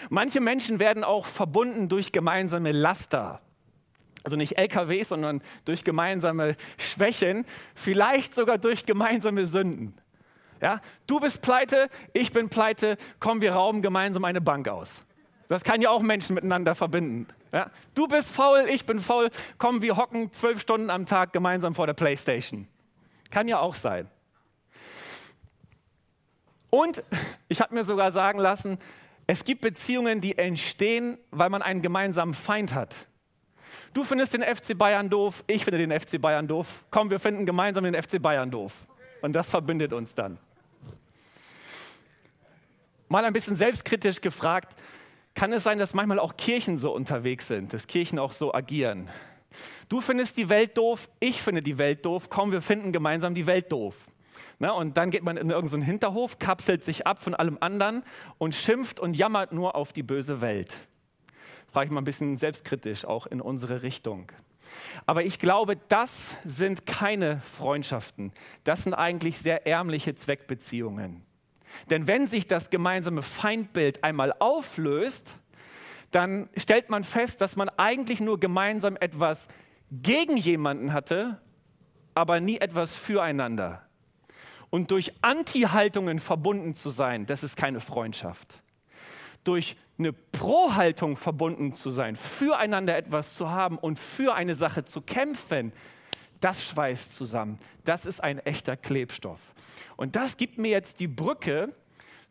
Manche 0.08 0.40
Menschen 0.40 0.78
werden 0.78 1.04
auch 1.04 1.26
verbunden 1.26 1.88
durch 1.88 2.12
gemeinsame 2.12 2.72
Laster. 2.72 3.40
Also 4.24 4.36
nicht 4.36 4.58
LKW, 4.58 5.02
sondern 5.04 5.42
durch 5.64 5.84
gemeinsame 5.84 6.56
Schwächen, 6.78 7.46
vielleicht 7.74 8.34
sogar 8.34 8.58
durch 8.58 8.84
gemeinsame 8.84 9.46
Sünden. 9.46 9.94
Ja? 10.60 10.80
Du 11.06 11.20
bist 11.20 11.42
pleite, 11.42 11.88
ich 12.12 12.32
bin 12.32 12.48
pleite, 12.48 12.96
komm, 13.20 13.40
wir 13.40 13.52
rauben 13.52 13.82
gemeinsam 13.82 14.24
eine 14.24 14.40
Bank 14.40 14.68
aus. 14.68 15.00
Das 15.48 15.62
kann 15.62 15.80
ja 15.80 15.90
auch 15.90 16.02
Menschen 16.02 16.34
miteinander 16.34 16.74
verbinden. 16.74 17.28
Ja? 17.52 17.70
Du 17.94 18.08
bist 18.08 18.30
faul, 18.30 18.66
ich 18.68 18.84
bin 18.84 19.00
faul, 19.00 19.30
komm, 19.58 19.82
wir 19.82 19.96
hocken 19.96 20.32
zwölf 20.32 20.60
Stunden 20.60 20.90
am 20.90 21.06
Tag 21.06 21.32
gemeinsam 21.32 21.74
vor 21.74 21.86
der 21.86 21.94
Playstation. 21.94 22.66
Kann 23.30 23.46
ja 23.48 23.60
auch 23.60 23.74
sein. 23.74 24.08
Und 26.70 27.02
ich 27.48 27.60
habe 27.60 27.74
mir 27.74 27.84
sogar 27.84 28.10
sagen 28.10 28.38
lassen, 28.38 28.78
es 29.26 29.44
gibt 29.44 29.60
Beziehungen, 29.60 30.20
die 30.20 30.38
entstehen, 30.38 31.18
weil 31.30 31.50
man 31.50 31.62
einen 31.62 31.82
gemeinsamen 31.82 32.34
Feind 32.34 32.74
hat. 32.74 32.94
Du 33.92 34.04
findest 34.04 34.34
den 34.34 34.42
FC 34.42 34.76
Bayern 34.76 35.08
doof, 35.08 35.42
ich 35.46 35.64
finde 35.64 35.78
den 35.78 35.98
FC 35.98 36.20
Bayern 36.20 36.46
doof. 36.46 36.84
Komm, 36.90 37.10
wir 37.10 37.18
finden 37.18 37.46
gemeinsam 37.46 37.84
den 37.84 38.00
FC 38.00 38.20
Bayern 38.20 38.50
doof. 38.50 38.72
Und 39.22 39.32
das 39.32 39.48
verbindet 39.48 39.92
uns 39.92 40.14
dann. 40.14 40.38
Mal 43.08 43.24
ein 43.24 43.32
bisschen 43.32 43.56
selbstkritisch 43.56 44.20
gefragt, 44.20 44.76
kann 45.34 45.52
es 45.52 45.62
sein, 45.62 45.78
dass 45.78 45.94
manchmal 45.94 46.18
auch 46.18 46.36
Kirchen 46.36 46.78
so 46.78 46.92
unterwegs 46.92 47.46
sind, 47.48 47.72
dass 47.72 47.86
Kirchen 47.86 48.18
auch 48.18 48.32
so 48.32 48.54
agieren? 48.54 49.08
Du 49.88 50.00
findest 50.00 50.36
die 50.36 50.48
Welt 50.48 50.76
doof, 50.76 51.08
ich 51.20 51.40
finde 51.40 51.62
die 51.62 51.78
Welt 51.78 52.04
doof, 52.04 52.28
komm, 52.28 52.52
wir 52.52 52.62
finden 52.62 52.92
gemeinsam 52.92 53.34
die 53.34 53.46
Welt 53.46 53.70
doof. 53.70 53.94
Na, 54.58 54.70
und 54.70 54.96
dann 54.96 55.10
geht 55.10 55.22
man 55.22 55.36
in 55.36 55.50
irgendeinen 55.50 55.82
Hinterhof, 55.82 56.38
kapselt 56.38 56.82
sich 56.82 57.06
ab 57.06 57.22
von 57.22 57.34
allem 57.34 57.58
anderen 57.60 58.02
und 58.38 58.54
schimpft 58.54 58.98
und 59.00 59.14
jammert 59.14 59.52
nur 59.52 59.74
auf 59.74 59.92
die 59.92 60.02
böse 60.02 60.40
Welt. 60.40 60.72
Frage 61.70 61.86
ich 61.86 61.92
mal 61.92 62.00
ein 62.00 62.04
bisschen 62.04 62.38
selbstkritisch 62.38 63.04
auch 63.04 63.26
in 63.26 63.42
unsere 63.42 63.82
Richtung. 63.82 64.32
Aber 65.04 65.24
ich 65.24 65.38
glaube, 65.38 65.76
das 65.88 66.30
sind 66.44 66.86
keine 66.86 67.38
Freundschaften. 67.40 68.32
Das 68.64 68.84
sind 68.84 68.94
eigentlich 68.94 69.38
sehr 69.38 69.66
ärmliche 69.66 70.14
Zweckbeziehungen. 70.14 71.22
Denn 71.90 72.08
wenn 72.08 72.26
sich 72.26 72.46
das 72.46 72.70
gemeinsame 72.70 73.20
Feindbild 73.20 74.04
einmal 74.04 74.32
auflöst, 74.38 75.28
dann 76.10 76.48
stellt 76.56 76.88
man 76.88 77.04
fest, 77.04 77.42
dass 77.42 77.56
man 77.56 77.68
eigentlich 77.68 78.20
nur 78.20 78.40
gemeinsam 78.40 78.96
etwas 78.96 79.48
gegen 79.90 80.38
jemanden 80.38 80.94
hatte, 80.94 81.42
aber 82.14 82.40
nie 82.40 82.58
etwas 82.58 82.96
füreinander 82.96 83.85
und 84.76 84.90
durch 84.90 85.10
Anti-Haltungen 85.22 86.18
verbunden 86.18 86.74
zu 86.74 86.90
sein, 86.90 87.24
das 87.24 87.42
ist 87.42 87.56
keine 87.56 87.80
Freundschaft. 87.80 88.60
Durch 89.42 89.74
eine 89.98 90.12
Pro-Haltung 90.12 91.16
verbunden 91.16 91.72
zu 91.72 91.88
sein, 91.88 92.14
füreinander 92.14 92.94
etwas 92.94 93.36
zu 93.36 93.48
haben 93.48 93.78
und 93.78 93.98
für 93.98 94.34
eine 94.34 94.54
Sache 94.54 94.84
zu 94.84 95.00
kämpfen, 95.00 95.72
das 96.40 96.62
schweißt 96.62 97.16
zusammen. 97.16 97.58
Das 97.84 98.04
ist 98.04 98.22
ein 98.22 98.38
echter 98.40 98.76
Klebstoff. 98.76 99.40
Und 99.96 100.14
das 100.14 100.36
gibt 100.36 100.58
mir 100.58 100.72
jetzt 100.72 101.00
die 101.00 101.08
Brücke 101.08 101.72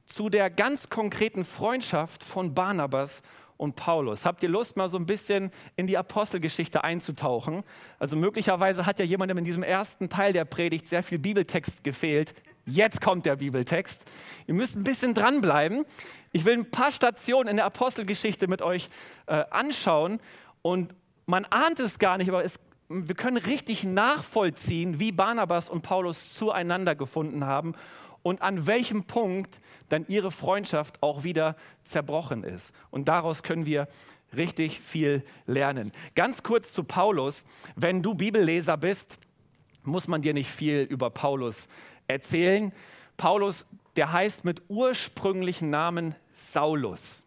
zu 0.06 0.30
der 0.30 0.52
ganz 0.52 0.90
konkreten 0.90 1.46
Freundschaft 1.46 2.22
von 2.22 2.54
Barnabas 2.54 3.24
und 3.58 3.76
Paulus. 3.76 4.26
Habt 4.26 4.44
ihr 4.44 4.50
Lust, 4.50 4.78
mal 4.78 4.90
so 4.90 4.98
ein 4.98 5.06
bisschen 5.06 5.52
in 5.76 5.88
die 5.88 5.98
Apostelgeschichte 5.98 6.84
einzutauchen? 6.84 7.64
Also 8.00 8.16
möglicherweise 8.16 8.86
hat 8.86 9.00
ja 9.00 9.06
jemandem 9.06 9.38
in 9.38 9.46
diesem 9.46 9.64
ersten 9.64 10.10
Teil 10.10 10.34
der 10.34 10.46
Predigt 10.46 10.88
sehr 10.88 11.04
viel 11.04 11.20
Bibeltext 11.20 11.84
gefehlt. 11.84 12.34
Jetzt 12.66 13.00
kommt 13.00 13.26
der 13.26 13.36
Bibeltext. 13.36 14.04
Ihr 14.48 14.56
müsst 14.56 14.76
ein 14.76 14.84
bisschen 14.84 15.14
dranbleiben. 15.14 15.86
Ich 16.32 16.46
will 16.46 16.54
ein 16.54 16.72
paar 16.72 16.92
Stationen 16.92 17.48
in 17.48 17.56
der 17.58 17.66
Apostelgeschichte 17.66 18.48
mit 18.48 18.62
euch 18.62 18.90
äh, 19.28 19.44
anschauen 19.52 20.20
und 20.62 20.94
man 21.28 21.46
ahnt 21.46 21.80
es 21.80 22.00
gar 22.00 22.18
nicht, 22.18 22.30
aber 22.30 22.44
es, 22.44 22.60
wir 22.90 23.16
können 23.16 23.38
richtig 23.38 23.84
nachvollziehen, 23.84 25.00
wie 25.00 25.12
Barnabas 25.12 25.70
und 25.70 25.82
Paulus 25.82 26.34
zueinander 26.34 26.96
gefunden 26.96 27.46
haben 27.46 27.76
und 28.26 28.42
an 28.42 28.66
welchem 28.66 29.04
Punkt 29.04 29.60
dann 29.88 30.04
ihre 30.08 30.32
Freundschaft 30.32 31.04
auch 31.04 31.24
wieder 31.24 31.56
zerbrochen 31.84 32.44
ist. 32.44 32.74
Und 32.90 33.08
daraus 33.08 33.44
können 33.44 33.68
wir 33.68 33.88
richtig 34.36 34.80
viel 34.80 35.24
lernen. 35.46 35.92
Ganz 36.16 36.42
kurz 36.42 36.74
zu 36.74 36.84
Paulus. 36.84 37.44
Wenn 37.76 38.02
du 38.02 38.16
Bibelleser 38.16 38.78
bist, 38.78 39.20
muss 39.84 40.08
man 40.08 40.24
dir 40.24 40.34
nicht 40.34 40.50
viel 40.50 40.82
über 40.82 41.12
Paulus 41.12 41.68
erzählen. 42.08 42.74
Paulus, 43.16 43.68
der 43.96 44.12
heißt 44.12 44.44
mit 44.44 44.64
ursprünglichen 44.70 45.70
Namen 45.70 46.16
Saulus. 46.36 47.22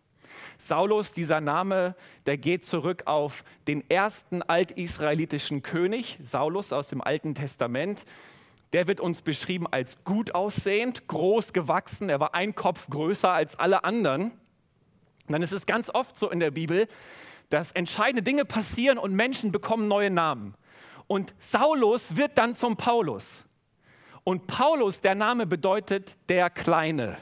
Saulus, 0.57 1.12
dieser 1.12 1.40
Name, 1.40 1.95
der 2.26 2.38
geht 2.38 2.64
zurück 2.64 3.05
auf 3.07 3.45
den 3.69 3.88
ersten 3.88 4.43
altisraelitischen 4.43 5.62
König, 5.62 6.19
Saulus 6.21 6.73
aus 6.73 6.88
dem 6.88 7.00
Alten 7.00 7.37
Testament. 7.37 8.05
Der 8.72 8.87
wird 8.87 9.00
uns 9.00 9.22
beschrieben 9.22 9.66
als 9.66 10.04
gut 10.04 10.34
aussehend, 10.34 11.08
groß 11.08 11.52
gewachsen. 11.52 12.10
Er 12.10 12.20
war 12.20 12.34
ein 12.34 12.54
Kopf 12.54 12.88
größer 12.90 13.30
als 13.30 13.58
alle 13.58 13.84
anderen. 13.84 14.32
Und 15.26 15.32
dann 15.32 15.42
ist 15.42 15.52
es 15.52 15.66
ganz 15.66 15.90
oft 15.90 16.18
so 16.18 16.30
in 16.30 16.40
der 16.40 16.50
Bibel, 16.50 16.87
dass 17.50 17.72
entscheidende 17.72 18.22
Dinge 18.22 18.44
passieren 18.44 18.98
und 18.98 19.14
Menschen 19.14 19.52
bekommen 19.52 19.88
neue 19.88 20.10
Namen. 20.10 20.54
Und 21.06 21.32
Saulus 21.38 22.16
wird 22.16 22.37
dann 22.37 22.54
zum 22.54 22.76
Paulus. 22.76 23.44
Und 24.25 24.46
Paulus, 24.46 25.00
der 25.00 25.14
Name 25.14 25.46
bedeutet 25.46 26.12
der 26.28 26.50
Kleine, 26.50 27.16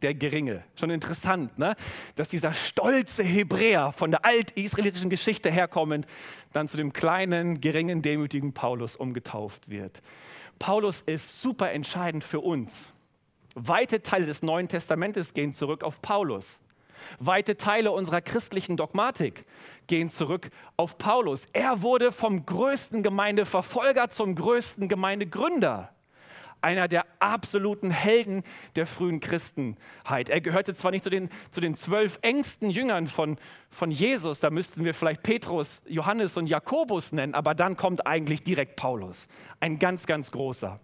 der 0.00 0.14
Geringe. 0.14 0.64
Schon 0.74 0.88
interessant, 0.88 1.58
ne? 1.58 1.76
dass 2.14 2.30
dieser 2.30 2.54
stolze 2.54 3.22
Hebräer 3.22 3.92
von 3.92 4.10
der 4.10 4.24
altisraelitischen 4.24 5.10
Geschichte 5.10 5.50
herkommend 5.50 6.06
dann 6.54 6.66
zu 6.66 6.78
dem 6.78 6.94
kleinen, 6.94 7.60
geringen, 7.60 8.00
demütigen 8.00 8.54
Paulus 8.54 8.96
umgetauft 8.96 9.68
wird. 9.68 10.00
Paulus 10.60 11.00
ist 11.00 11.40
super 11.40 11.72
entscheidend 11.72 12.22
für 12.22 12.40
uns. 12.40 12.90
Weite 13.54 14.02
Teile 14.02 14.26
des 14.26 14.42
Neuen 14.42 14.68
Testamentes 14.68 15.32
gehen 15.32 15.54
zurück 15.54 15.82
auf 15.82 16.02
Paulus. 16.02 16.60
Weite 17.18 17.56
Teile 17.56 17.92
unserer 17.92 18.20
christlichen 18.20 18.76
Dogmatik 18.76 19.46
gehen 19.86 20.10
zurück 20.10 20.50
auf 20.76 20.98
Paulus. 20.98 21.46
Er 21.54 21.80
wurde 21.80 22.12
vom 22.12 22.44
größten 22.44 23.02
Gemeindeverfolger 23.02 24.10
zum 24.10 24.34
größten 24.34 24.86
Gemeindegründer. 24.86 25.94
Einer 26.62 26.88
der 26.88 27.06
absoluten 27.18 27.90
Helden 27.90 28.42
der 28.76 28.86
frühen 28.86 29.20
Christenheit. 29.20 30.28
Er 30.28 30.40
gehörte 30.40 30.74
zwar 30.74 30.90
nicht 30.90 31.04
zu 31.04 31.10
den, 31.10 31.30
zu 31.50 31.60
den 31.60 31.74
zwölf 31.74 32.18
engsten 32.22 32.70
Jüngern 32.70 33.08
von, 33.08 33.38
von 33.70 33.90
Jesus, 33.90 34.40
da 34.40 34.50
müssten 34.50 34.84
wir 34.84 34.94
vielleicht 34.94 35.22
Petrus, 35.22 35.82
Johannes 35.86 36.36
und 36.36 36.46
Jakobus 36.46 37.12
nennen, 37.12 37.34
aber 37.34 37.54
dann 37.54 37.76
kommt 37.76 38.06
eigentlich 38.06 38.42
direkt 38.42 38.76
Paulus. 38.76 39.26
Ein 39.60 39.78
ganz, 39.78 40.06
ganz 40.06 40.30
großer. 40.30 40.80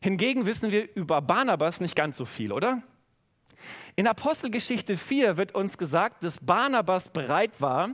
Hingegen 0.00 0.44
wissen 0.44 0.70
wir 0.70 0.94
über 0.94 1.22
Barnabas 1.22 1.80
nicht 1.80 1.96
ganz 1.96 2.16
so 2.18 2.26
viel, 2.26 2.52
oder? 2.52 2.82
In 3.96 4.06
Apostelgeschichte 4.06 4.96
4 4.96 5.36
wird 5.36 5.54
uns 5.54 5.78
gesagt, 5.78 6.22
dass 6.22 6.38
Barnabas 6.40 7.08
bereit 7.08 7.60
war, 7.60 7.90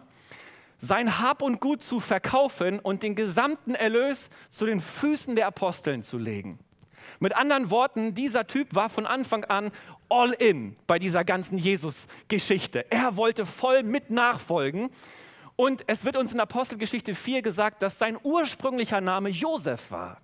sein 0.78 1.20
Hab 1.20 1.42
und 1.42 1.60
Gut 1.60 1.82
zu 1.82 2.00
verkaufen 2.00 2.78
und 2.78 3.02
den 3.02 3.14
gesamten 3.14 3.74
Erlös 3.74 4.30
zu 4.48 4.66
den 4.66 4.80
Füßen 4.80 5.36
der 5.36 5.46
Aposteln 5.46 6.02
zu 6.02 6.18
legen. 6.18 6.58
Mit 7.18 7.36
anderen 7.36 7.70
Worten, 7.70 8.14
dieser 8.14 8.46
Typ 8.46 8.74
war 8.74 8.88
von 8.88 9.06
Anfang 9.06 9.44
an 9.44 9.70
all 10.08 10.32
in 10.32 10.76
bei 10.86 10.98
dieser 10.98 11.24
ganzen 11.24 11.58
Jesus-Geschichte. 11.58 12.90
Er 12.90 13.16
wollte 13.16 13.46
voll 13.46 13.82
mit 13.82 14.10
nachfolgen. 14.10 14.90
Und 15.56 15.84
es 15.86 16.04
wird 16.04 16.16
uns 16.16 16.32
in 16.32 16.40
Apostelgeschichte 16.40 17.14
4 17.14 17.42
gesagt, 17.42 17.82
dass 17.82 17.98
sein 17.98 18.18
ursprünglicher 18.22 19.00
Name 19.00 19.28
Josef 19.28 19.90
war. 19.90 20.20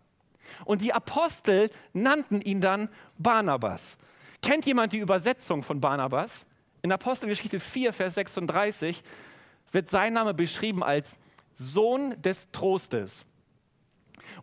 Und 0.64 0.82
die 0.82 0.92
Apostel 0.92 1.70
nannten 1.92 2.40
ihn 2.40 2.60
dann 2.60 2.88
Barnabas. 3.18 3.96
Kennt 4.42 4.64
jemand 4.64 4.92
die 4.92 4.98
Übersetzung 4.98 5.62
von 5.62 5.80
Barnabas? 5.80 6.46
In 6.82 6.92
Apostelgeschichte 6.92 7.60
4, 7.60 7.92
Vers 7.92 8.14
36 8.14 9.02
wird 9.72 9.88
sein 9.88 10.12
Name 10.12 10.34
beschrieben 10.34 10.82
als 10.82 11.16
Sohn 11.52 12.20
des 12.22 12.50
Trostes. 12.52 13.24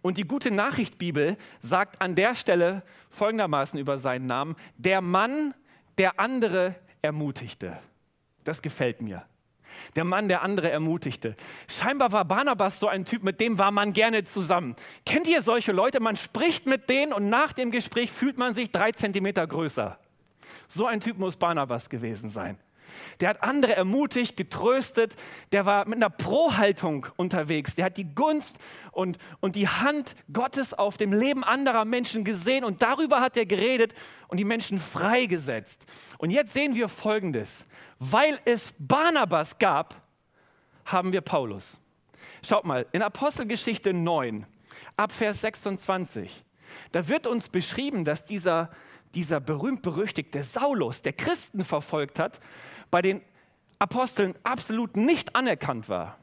Und 0.01 0.17
die 0.17 0.27
gute 0.27 0.51
Nachricht 0.51 0.97
Bibel 0.97 1.37
sagt 1.59 2.01
an 2.01 2.15
der 2.15 2.35
Stelle 2.35 2.83
folgendermaßen 3.09 3.79
über 3.79 3.97
seinen 3.97 4.25
Namen, 4.25 4.55
der 4.77 5.01
Mann, 5.01 5.53
der 5.97 6.19
andere 6.19 6.75
ermutigte. 7.01 7.77
Das 8.43 8.61
gefällt 8.61 9.01
mir. 9.01 9.25
Der 9.95 10.03
Mann, 10.03 10.27
der 10.27 10.41
andere 10.43 10.69
ermutigte. 10.69 11.35
Scheinbar 11.67 12.11
war 12.11 12.25
Barnabas 12.25 12.79
so 12.79 12.87
ein 12.87 13.05
Typ, 13.05 13.23
mit 13.23 13.39
dem 13.39 13.57
war 13.57 13.71
man 13.71 13.93
gerne 13.93 14.23
zusammen. 14.23 14.75
Kennt 15.05 15.27
ihr 15.27 15.41
solche 15.41 15.71
Leute? 15.71 15.99
Man 15.99 16.15
spricht 16.15 16.65
mit 16.65 16.89
denen 16.89 17.13
und 17.13 17.29
nach 17.29 17.53
dem 17.53 17.72
Gespräch 17.72 18.11
fühlt 18.11 18.37
man 18.37 18.53
sich 18.53 18.72
drei 18.72 18.91
Zentimeter 18.91 19.46
größer. 19.48 19.98
So 20.67 20.85
ein 20.85 21.00
Typ 21.00 21.17
muss 21.17 21.35
Barnabas 21.35 21.89
gewesen 21.89 22.29
sein. 22.29 22.57
Der 23.20 23.29
hat 23.29 23.44
andere 23.44 23.75
ermutigt, 23.75 24.38
getröstet, 24.38 25.16
der 25.51 25.66
war 25.66 25.88
mit 25.88 25.96
einer 25.96 26.10
Pro-Haltung 26.10 27.08
unterwegs, 27.18 27.75
der 27.75 27.86
hat 27.86 27.98
die 27.98 28.14
Gunst 28.16 28.60
und, 28.92 29.18
und 29.40 29.56
die 29.56 29.68
Hand 29.68 30.16
Gottes 30.32 30.74
auf 30.74 30.98
dem 30.98 31.14
Leben 31.14 31.44
anderer 31.44 31.86
Menschen 31.86 32.24
gesehen 32.24 32.64
und 32.64 32.82
darüber 32.82 33.22
hat 33.22 33.38
er 33.38 33.46
geredet 33.46 33.94
und 34.27 34.38
die 34.38 34.44
Menschen 34.44 34.79
freigesetzt. 34.79 35.86
Und 36.18 36.29
jetzt 36.29 36.53
sehen 36.53 36.75
wir 36.75 36.90
Folgendes. 36.90 37.66
Weil 38.00 38.40
es 38.46 38.74
Barnabas 38.79 39.58
gab, 39.60 40.01
haben 40.86 41.12
wir 41.12 41.22
Paulus. 41.22 41.77
Schaut 42.46 42.66
mal, 42.66 42.86
in 42.92 43.01
Apostelgeschichte 43.01 43.94
9, 43.94 44.46
ab 44.98 45.12
Vers 45.12 45.42
26, 45.42 46.44
da 46.92 47.08
wird 47.08 47.27
uns 47.27 47.48
beschrieben, 47.50 48.03
dass 48.03 48.25
dieser, 48.25 48.70
dieser 49.16 49.40
berühmt-berüchtigte 49.40 50.44
Saulus, 50.44 51.01
der 51.01 51.14
Christen 51.14 51.64
verfolgt 51.64 52.20
hat, 52.20 52.40
bei 52.94 53.01
den 53.01 53.24
Aposteln 53.79 54.36
absolut 54.44 54.98
nicht 54.98 55.36
anerkannt 55.36 55.90
war. 55.90 56.20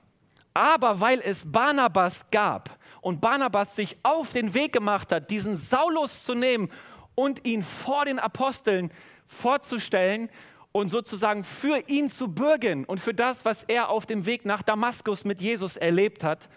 Aber 0.55 1.01
weil 1.01 1.19
es 1.21 1.51
Barnabas 1.51 2.31
gab 2.31 2.79
und 3.01 3.21
Barnabas 3.21 3.75
sich 3.75 3.97
auf 4.05 4.31
den 4.31 4.55
Weg 4.55 4.73
gemacht 4.73 5.11
hat, 5.11 5.31
diesen 5.31 5.57
Saulus 5.57 6.23
zu 6.23 6.37
nehmen 6.37 6.71
und 7.17 7.45
ihn 7.45 7.65
vor 7.65 8.05
den 8.05 8.21
Aposteln 8.21 8.93
vorzustellen 9.27 10.31
und 10.71 10.91
sozusagen 10.91 11.43
für 11.43 11.83
ihn 11.89 12.09
zu 12.09 12.33
bürgen 12.33 12.85
und 12.85 13.01
für 13.01 13.15
das, 13.15 13.45
was 13.45 13.65
er 13.65 13.89
auf 13.89 14.07
dem 14.07 14.25
Weg 14.25 14.45
nach 14.45 14.63
Damaskus 14.63 15.25
mit 15.25 15.41
Jesus 15.41 15.77
erlebt 15.77 16.23
hat, 16.23 16.49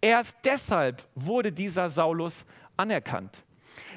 erst 0.00 0.36
deshalb 0.42 1.06
wurde 1.14 1.52
dieser 1.52 1.88
Saulus 1.88 2.44
anerkannt. 2.76 3.38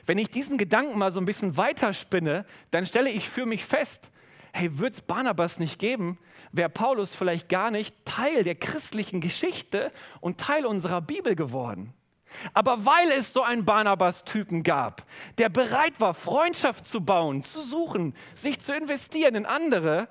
Wenn 0.05 0.19
ich 0.19 0.29
diesen 0.29 0.59
Gedanken 0.59 0.99
mal 0.99 1.11
so 1.11 1.19
ein 1.19 1.25
bisschen 1.25 1.57
weiterspinne, 1.57 2.45
dann 2.69 2.85
stelle 2.85 3.09
ich 3.09 3.27
für 3.27 3.47
mich 3.47 3.65
fest, 3.65 4.11
hey, 4.57 4.79
wird 4.79 4.95
es 4.95 5.01
Barnabas 5.01 5.59
nicht 5.59 5.79
geben, 5.79 6.17
wäre 6.51 6.69
Paulus 6.69 7.13
vielleicht 7.13 7.49
gar 7.49 7.71
nicht 7.71 7.95
Teil 8.05 8.43
der 8.43 8.55
christlichen 8.55 9.21
Geschichte 9.21 9.91
und 10.19 10.39
Teil 10.39 10.65
unserer 10.65 11.01
Bibel 11.01 11.35
geworden. 11.35 11.93
Aber 12.53 12.85
weil 12.85 13.09
es 13.11 13.33
so 13.33 13.41
einen 13.41 13.65
Barnabas-Typen 13.65 14.63
gab, 14.63 15.05
der 15.37 15.49
bereit 15.49 15.99
war, 15.99 16.13
Freundschaft 16.13 16.85
zu 16.85 17.01
bauen, 17.01 17.43
zu 17.43 17.61
suchen, 17.61 18.13
sich 18.35 18.59
zu 18.59 18.75
investieren 18.75 19.35
in 19.35 19.45
andere 19.45 20.09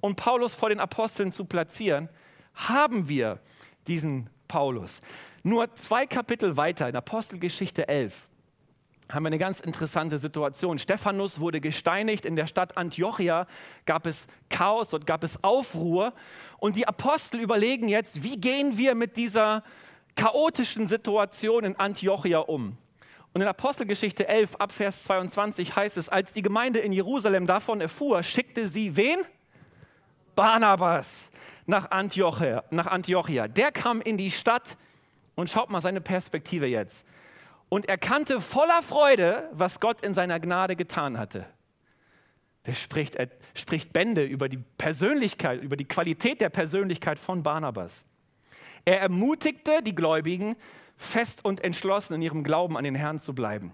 und 0.00 0.16
Paulus 0.16 0.54
vor 0.54 0.68
den 0.68 0.80
Aposteln 0.80 1.32
zu 1.32 1.44
platzieren, 1.44 2.08
haben 2.54 3.08
wir 3.08 3.40
diesen 3.86 4.30
Paulus. 4.46 5.00
Nur 5.42 5.74
zwei 5.74 6.06
Kapitel 6.06 6.56
weiter 6.56 6.88
in 6.88 6.96
Apostelgeschichte 6.96 7.88
11 7.88 8.29
haben 9.12 9.24
wir 9.24 9.28
eine 9.28 9.38
ganz 9.38 9.60
interessante 9.60 10.18
Situation. 10.18 10.78
Stephanus 10.78 11.40
wurde 11.40 11.60
gesteinigt. 11.60 12.24
In 12.24 12.36
der 12.36 12.46
Stadt 12.46 12.76
Antiochia 12.76 13.46
gab 13.86 14.06
es 14.06 14.26
Chaos 14.48 14.94
und 14.94 15.06
gab 15.06 15.24
es 15.24 15.42
Aufruhr. 15.42 16.12
Und 16.58 16.76
die 16.76 16.86
Apostel 16.86 17.40
überlegen 17.40 17.88
jetzt, 17.88 18.22
wie 18.22 18.40
gehen 18.40 18.78
wir 18.78 18.94
mit 18.94 19.16
dieser 19.16 19.62
chaotischen 20.16 20.86
Situation 20.86 21.64
in 21.64 21.76
Antiochia 21.76 22.38
um? 22.38 22.76
Und 23.32 23.40
in 23.40 23.48
Apostelgeschichte 23.48 24.26
11 24.26 24.56
ab 24.56 24.72
Vers 24.72 25.04
22 25.04 25.76
heißt 25.76 25.96
es, 25.96 26.08
als 26.08 26.32
die 26.32 26.42
Gemeinde 26.42 26.80
in 26.80 26.92
Jerusalem 26.92 27.46
davon 27.46 27.80
erfuhr, 27.80 28.22
schickte 28.22 28.66
sie 28.66 28.96
wen? 28.96 29.20
Barnabas 30.34 31.28
nach 31.66 31.90
Antiochia. 31.90 32.64
Nach 32.70 32.86
Antiochia. 32.86 33.48
Der 33.48 33.72
kam 33.72 34.00
in 34.00 34.16
die 34.16 34.30
Stadt 34.30 34.76
und 35.36 35.48
schaut 35.48 35.70
mal 35.70 35.80
seine 35.80 36.00
Perspektive 36.00 36.66
jetzt 36.66 37.06
und 37.70 37.88
erkannte 37.88 38.42
voller 38.42 38.82
Freude, 38.82 39.48
was 39.52 39.80
Gott 39.80 40.02
in 40.02 40.12
seiner 40.12 40.38
Gnade 40.38 40.76
getan 40.76 41.16
hatte. 41.18 41.46
Der 42.66 42.74
spricht, 42.74 43.16
er 43.16 43.28
spricht 43.54 43.94
Bände 43.94 44.24
über 44.24 44.50
die 44.50 44.58
Persönlichkeit, 44.58 45.62
über 45.62 45.76
die 45.76 45.86
Qualität 45.86 46.42
der 46.42 46.50
Persönlichkeit 46.50 47.18
von 47.18 47.42
Barnabas. 47.42 48.04
Er 48.84 49.00
ermutigte 49.00 49.82
die 49.82 49.94
Gläubigen, 49.94 50.56
fest 50.96 51.44
und 51.44 51.64
entschlossen 51.64 52.14
in 52.14 52.22
ihrem 52.22 52.44
Glauben 52.44 52.76
an 52.76 52.84
den 52.84 52.94
Herrn 52.94 53.18
zu 53.18 53.34
bleiben. 53.34 53.72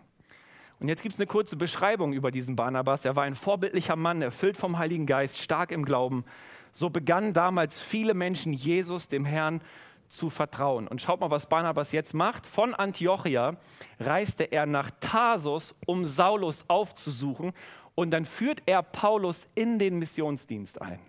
Und 0.78 0.88
jetzt 0.88 1.02
gibt 1.02 1.14
es 1.14 1.20
eine 1.20 1.26
kurze 1.26 1.56
Beschreibung 1.56 2.12
über 2.12 2.30
diesen 2.30 2.54
Barnabas. 2.54 3.04
Er 3.04 3.16
war 3.16 3.24
ein 3.24 3.34
vorbildlicher 3.34 3.96
Mann, 3.96 4.20
erfüllt 4.20 4.56
vom 4.56 4.78
Heiligen 4.78 5.06
Geist, 5.06 5.38
stark 5.38 5.72
im 5.72 5.84
Glauben. 5.84 6.24
So 6.70 6.90
begannen 6.90 7.32
damals 7.32 7.78
viele 7.78 8.12
Menschen 8.12 8.52
Jesus, 8.52 9.08
dem 9.08 9.24
Herrn, 9.24 9.62
zu 10.08 10.30
vertrauen. 10.30 10.88
Und 10.88 11.02
schaut 11.02 11.20
mal, 11.20 11.30
was 11.30 11.46
Barnabas 11.46 11.92
jetzt 11.92 12.14
macht. 12.14 12.46
Von 12.46 12.74
Antiochia 12.74 13.56
reiste 14.00 14.44
er 14.44 14.66
nach 14.66 14.90
Tarsus, 15.00 15.74
um 15.86 16.06
Saulus 16.06 16.64
aufzusuchen. 16.68 17.52
Und 17.94 18.10
dann 18.10 18.26
führt 18.26 18.62
er 18.66 18.82
Paulus 18.82 19.46
in 19.54 19.78
den 19.78 19.98
Missionsdienst 19.98 20.80
ein. 20.82 21.00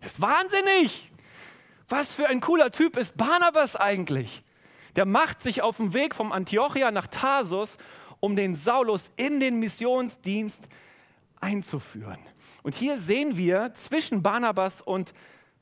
Das 0.00 0.12
ist 0.12 0.20
wahnsinnig! 0.20 1.10
Was 1.88 2.12
für 2.12 2.28
ein 2.28 2.40
cooler 2.40 2.70
Typ 2.72 2.96
ist 2.96 3.16
Barnabas 3.16 3.76
eigentlich? 3.76 4.42
Der 4.96 5.04
macht 5.04 5.42
sich 5.42 5.60
auf 5.60 5.76
den 5.76 5.92
Weg 5.92 6.14
vom 6.14 6.32
Antiochia 6.32 6.90
nach 6.90 7.06
Tarsus, 7.06 7.76
um 8.20 8.36
den 8.36 8.54
Saulus 8.54 9.10
in 9.16 9.40
den 9.40 9.58
Missionsdienst 9.60 10.68
einzuführen. 11.40 12.18
Und 12.62 12.74
hier 12.74 12.96
sehen 12.96 13.36
wir 13.36 13.74
zwischen 13.74 14.22
Barnabas 14.22 14.80
und 14.80 15.12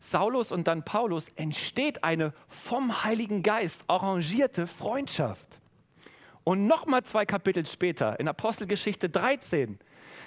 Saulus 0.03 0.51
und 0.51 0.67
dann 0.67 0.85
Paulus 0.85 1.29
entsteht 1.37 2.03
eine 2.03 2.33
vom 2.49 3.05
Heiligen 3.05 3.43
Geist 3.43 3.85
arrangierte 3.87 4.67
Freundschaft. 4.67 5.47
Und 6.45 6.67
nochmal 6.67 7.05
zwei 7.05 7.25
Kapitel 7.25 7.65
später, 7.67 8.19
in 8.19 8.27
Apostelgeschichte 8.27 9.09
13, 9.09 9.79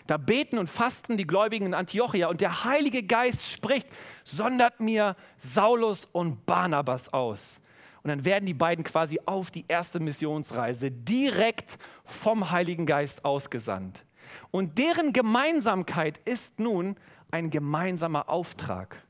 da 0.08 0.16
beten 0.16 0.60
und 0.60 0.70
fasten 0.70 1.18
die 1.18 1.28
Gläubigen 1.28 1.66
in 1.66 1.74
Antiochia 1.74 2.30
und 2.30 2.40
der 2.40 2.64
Heilige 2.64 3.04
Geist 3.04 3.44
spricht, 3.52 3.90
sondert 4.24 4.80
mir 4.80 5.18
Saulus 5.38 6.06
und 6.06 6.46
Barnabas 6.46 7.12
aus. 7.12 7.60
Und 8.02 8.10
dann 8.10 8.24
werden 8.24 8.46
die 8.46 8.54
beiden 8.54 8.86
quasi 8.86 9.20
auf 9.26 9.52
die 9.52 9.66
erste 9.68 10.00
Missionsreise 10.00 10.90
direkt 10.90 11.78
vom 12.06 12.52
Heiligen 12.52 12.86
Geist 12.86 13.26
ausgesandt. 13.26 14.06
Und 14.52 14.78
deren 14.78 15.12
Gemeinsamkeit 15.12 16.20
ist 16.20 16.60
nun 16.60 16.96
ein 17.32 17.50
gemeinsamer 17.50 18.30
Auftrag, 18.30 19.05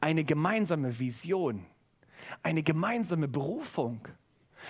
eine 0.00 0.24
gemeinsame 0.24 0.98
Vision, 0.98 1.64
eine 2.42 2.62
gemeinsame 2.62 3.28
Berufung, 3.28 4.06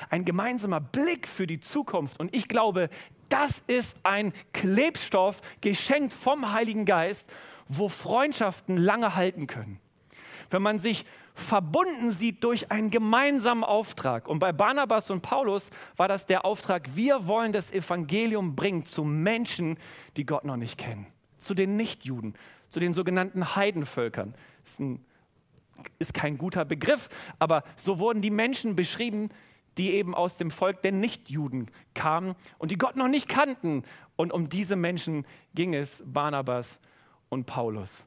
ein 0.09 0.25
gemeinsamer 0.25 0.81
Blick 0.81 1.27
für 1.27 1.47
die 1.47 1.61
Zukunft. 1.61 2.21
Und 2.21 2.35
ich 2.35 2.49
glaube, 2.49 2.89
das 3.29 3.63
ist 3.67 3.97
ein 4.03 4.33
Klebstoff 4.53 5.41
geschenkt 5.61 6.13
vom 6.13 6.53
Heiligen 6.53 6.85
Geist, 6.85 7.33
wo 7.69 7.89
Freundschaften 7.89 8.77
lange 8.77 9.15
halten 9.15 9.47
können. 9.47 9.81
Wenn 10.51 10.63
man 10.63 10.79
sich 10.79 11.05
verbunden 11.35 12.11
sieht 12.11 12.45
durch 12.45 12.71
einen 12.71 12.91
gemeinsamen 12.91 13.65
Auftrag. 13.65 14.29
Und 14.29 14.39
bei 14.41 14.53
Barnabas 14.53 15.11
und 15.11 15.23
Paulus 15.23 15.71
war 15.97 16.09
das 16.09 16.27
der 16.27 16.45
Auftrag, 16.45 16.95
wir 16.95 17.27
wollen 17.27 17.53
das 17.53 17.73
Evangelium 17.73 18.57
bringen 18.57 18.85
zu 18.85 19.05
Menschen, 19.05 19.79
die 20.17 20.27
Gott 20.27 20.45
noch 20.45 20.57
nicht 20.57 20.79
kennen, 20.79 21.07
zu 21.39 21.55
den 21.55 21.77
Nichtjuden, 21.77 22.35
zu 22.69 22.81
den 22.81 22.93
sogenannten 22.93 23.57
Heidenvölkern. 23.57 24.35
Das 24.63 24.73
ist, 24.73 24.81
ein, 24.81 25.05
ist 25.99 26.15
kein 26.15 26.39
guter 26.39 26.65
Begriff, 26.65 27.09
aber 27.39 27.65
so 27.77 27.99
wurden 27.99 28.23
die 28.23 28.31
Menschen 28.31 28.77
beschrieben, 28.77 29.29
die 29.79 29.93
eben 29.93 30.15
aus 30.15 30.37
dem 30.37 30.51
Volk 30.51 30.83
der 30.83 30.93
Nichtjuden 30.93 31.71
kamen 31.95 32.35
und 32.59 32.71
die 32.71 32.79
Gott 32.79 32.97
noch 32.97 33.09
nicht 33.09 33.29
kannten. 33.29 33.85
Und 34.17 34.33
um 34.33 34.49
diese 34.49 34.77
Menschen 34.77 35.27
ging 35.55 35.75
es 35.75 36.03
Barnabas 36.05 36.79
und 37.29 37.47
Paulus. 37.47 38.05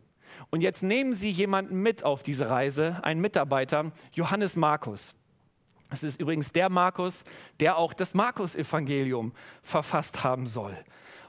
Und 0.50 0.62
jetzt 0.62 0.84
nehmen 0.84 1.14
sie 1.14 1.30
jemanden 1.30 1.82
mit 1.82 2.04
auf 2.04 2.24
diese 2.24 2.50
Reise, 2.50 3.00
einen 3.04 3.22
Mitarbeiter, 3.22 3.92
Johannes 4.14 4.56
Markus. 4.56 5.14
Das 5.90 6.04
ist 6.04 6.20
übrigens 6.20 6.52
der 6.52 6.70
Markus, 6.70 7.24
der 7.60 7.78
auch 7.78 7.94
das 7.94 8.14
Markus-Evangelium 8.14 9.32
verfasst 9.62 10.24
haben 10.24 10.48
soll. 10.48 10.76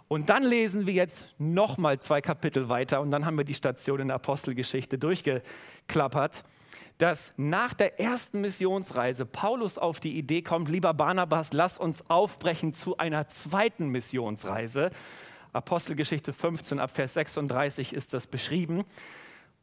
Und 0.09 0.29
dann 0.31 0.43
lesen 0.43 0.87
wir 0.87 0.95
jetzt 0.95 1.27
nochmal 1.39 1.99
zwei 1.99 2.21
Kapitel 2.21 2.69
weiter 2.69 3.01
und 3.01 3.11
dann 3.11 3.25
haben 3.25 3.39
wir 3.39 3.45
die 3.45 3.55
Station 3.55 4.01
in 4.01 4.09
der 4.09 4.17
Apostelgeschichte 4.17 4.99
durchgeklappert 4.99 6.45
dass 6.99 7.33
nach 7.37 7.75
der 7.75 7.99
ersten 7.99 8.41
Missionsreise 8.41 9.27
Paulus 9.27 9.79
auf 9.79 9.99
die 9.99 10.17
Idee 10.17 10.43
kommt, 10.43 10.69
lieber 10.69 10.95
Barnabas, 10.95 11.53
lass 11.53 11.77
uns 11.77 12.09
aufbrechen 12.09 12.73
zu 12.73 12.97
einer 12.99 13.29
zweiten 13.29 13.89
Missionsreise. 13.89 14.91
Apostelgeschichte 15.53 16.33
15 16.33 16.79
ab 16.79 16.91
Vers 16.93 17.15
36 17.15 17.93
ist 17.93 18.15
das 18.15 18.27
beschrieben. 18.27 18.85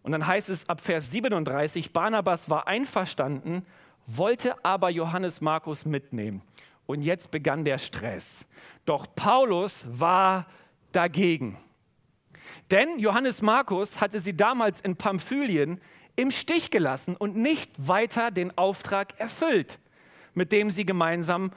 Und 0.04 0.12
dann 0.12 0.28
heißt 0.28 0.50
es 0.50 0.68
ab 0.68 0.82
Vers 0.82 1.12
37, 1.12 1.94
Barnabas 1.94 2.50
war 2.50 2.68
einverstanden, 2.68 3.66
wollte 4.08 4.66
aber 4.66 4.90
Johannes 4.90 5.42
Markus 5.42 5.86
mitnehmen. 5.86 6.42
Und 6.86 7.02
jetzt 7.02 7.32
begann 7.32 7.64
der 7.64 7.78
Stress. 7.78 8.46
Doch 8.86 9.08
Paulus 9.16 9.84
war 9.88 10.48
dagegen. 10.92 11.58
Denn 12.70 13.00
Johannes 13.00 13.42
Markus 13.42 14.02
hatte 14.02 14.20
sie 14.20 14.36
damals 14.36 14.82
in 14.82 14.96
Pamphylien 14.96 15.80
im 16.16 16.32
Stich 16.32 16.72
gelassen 16.72 17.16
und 17.16 17.36
nicht 17.36 17.72
weiter 17.78 18.32
den 18.32 18.58
Auftrag 18.58 19.20
erfüllt, 19.20 19.80
mit 20.34 20.52
dem 20.52 20.72
sie 20.72 20.86
gemeinsam 20.86 21.52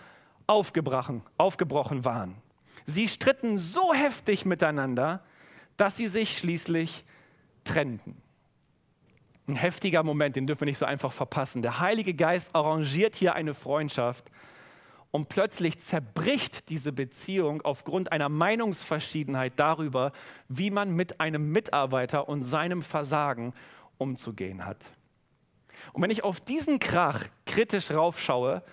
aufgebrochen, 0.46 1.22
aufgebrochen 1.38 2.04
waren. 2.04 2.36
Sie 2.84 3.08
stritten 3.08 3.58
so 3.58 3.94
heftig 3.94 4.44
miteinander, 4.44 5.24
dass 5.76 5.96
sie 5.96 6.06
sich 6.06 6.38
schließlich 6.38 7.04
trennten. 7.64 8.16
Ein 9.46 9.56
heftiger 9.56 10.02
Moment, 10.02 10.36
den 10.36 10.46
dürfen 10.46 10.62
wir 10.62 10.66
nicht 10.66 10.78
so 10.78 10.86
einfach 10.86 11.12
verpassen. 11.12 11.62
Der 11.62 11.80
Heilige 11.80 12.14
Geist 12.14 12.54
arrangiert 12.54 13.14
hier 13.14 13.34
eine 13.34 13.54
Freundschaft 13.54 14.30
und 15.14 15.28
plötzlich 15.28 15.78
zerbricht 15.78 16.70
diese 16.70 16.90
Beziehung 16.90 17.62
aufgrund 17.62 18.10
einer 18.10 18.28
Meinungsverschiedenheit 18.28 19.52
darüber, 19.54 20.10
wie 20.48 20.72
man 20.72 20.90
mit 20.90 21.20
einem 21.20 21.52
Mitarbeiter 21.52 22.28
und 22.28 22.42
seinem 22.42 22.82
Versagen 22.82 23.54
umzugehen 23.96 24.66
hat. 24.66 24.84
Und 25.92 26.02
wenn 26.02 26.10
ich 26.10 26.24
auf 26.24 26.40
diesen 26.40 26.80
Krach 26.80 27.26
kritisch 27.46 27.92
raufschaue, 27.92 28.64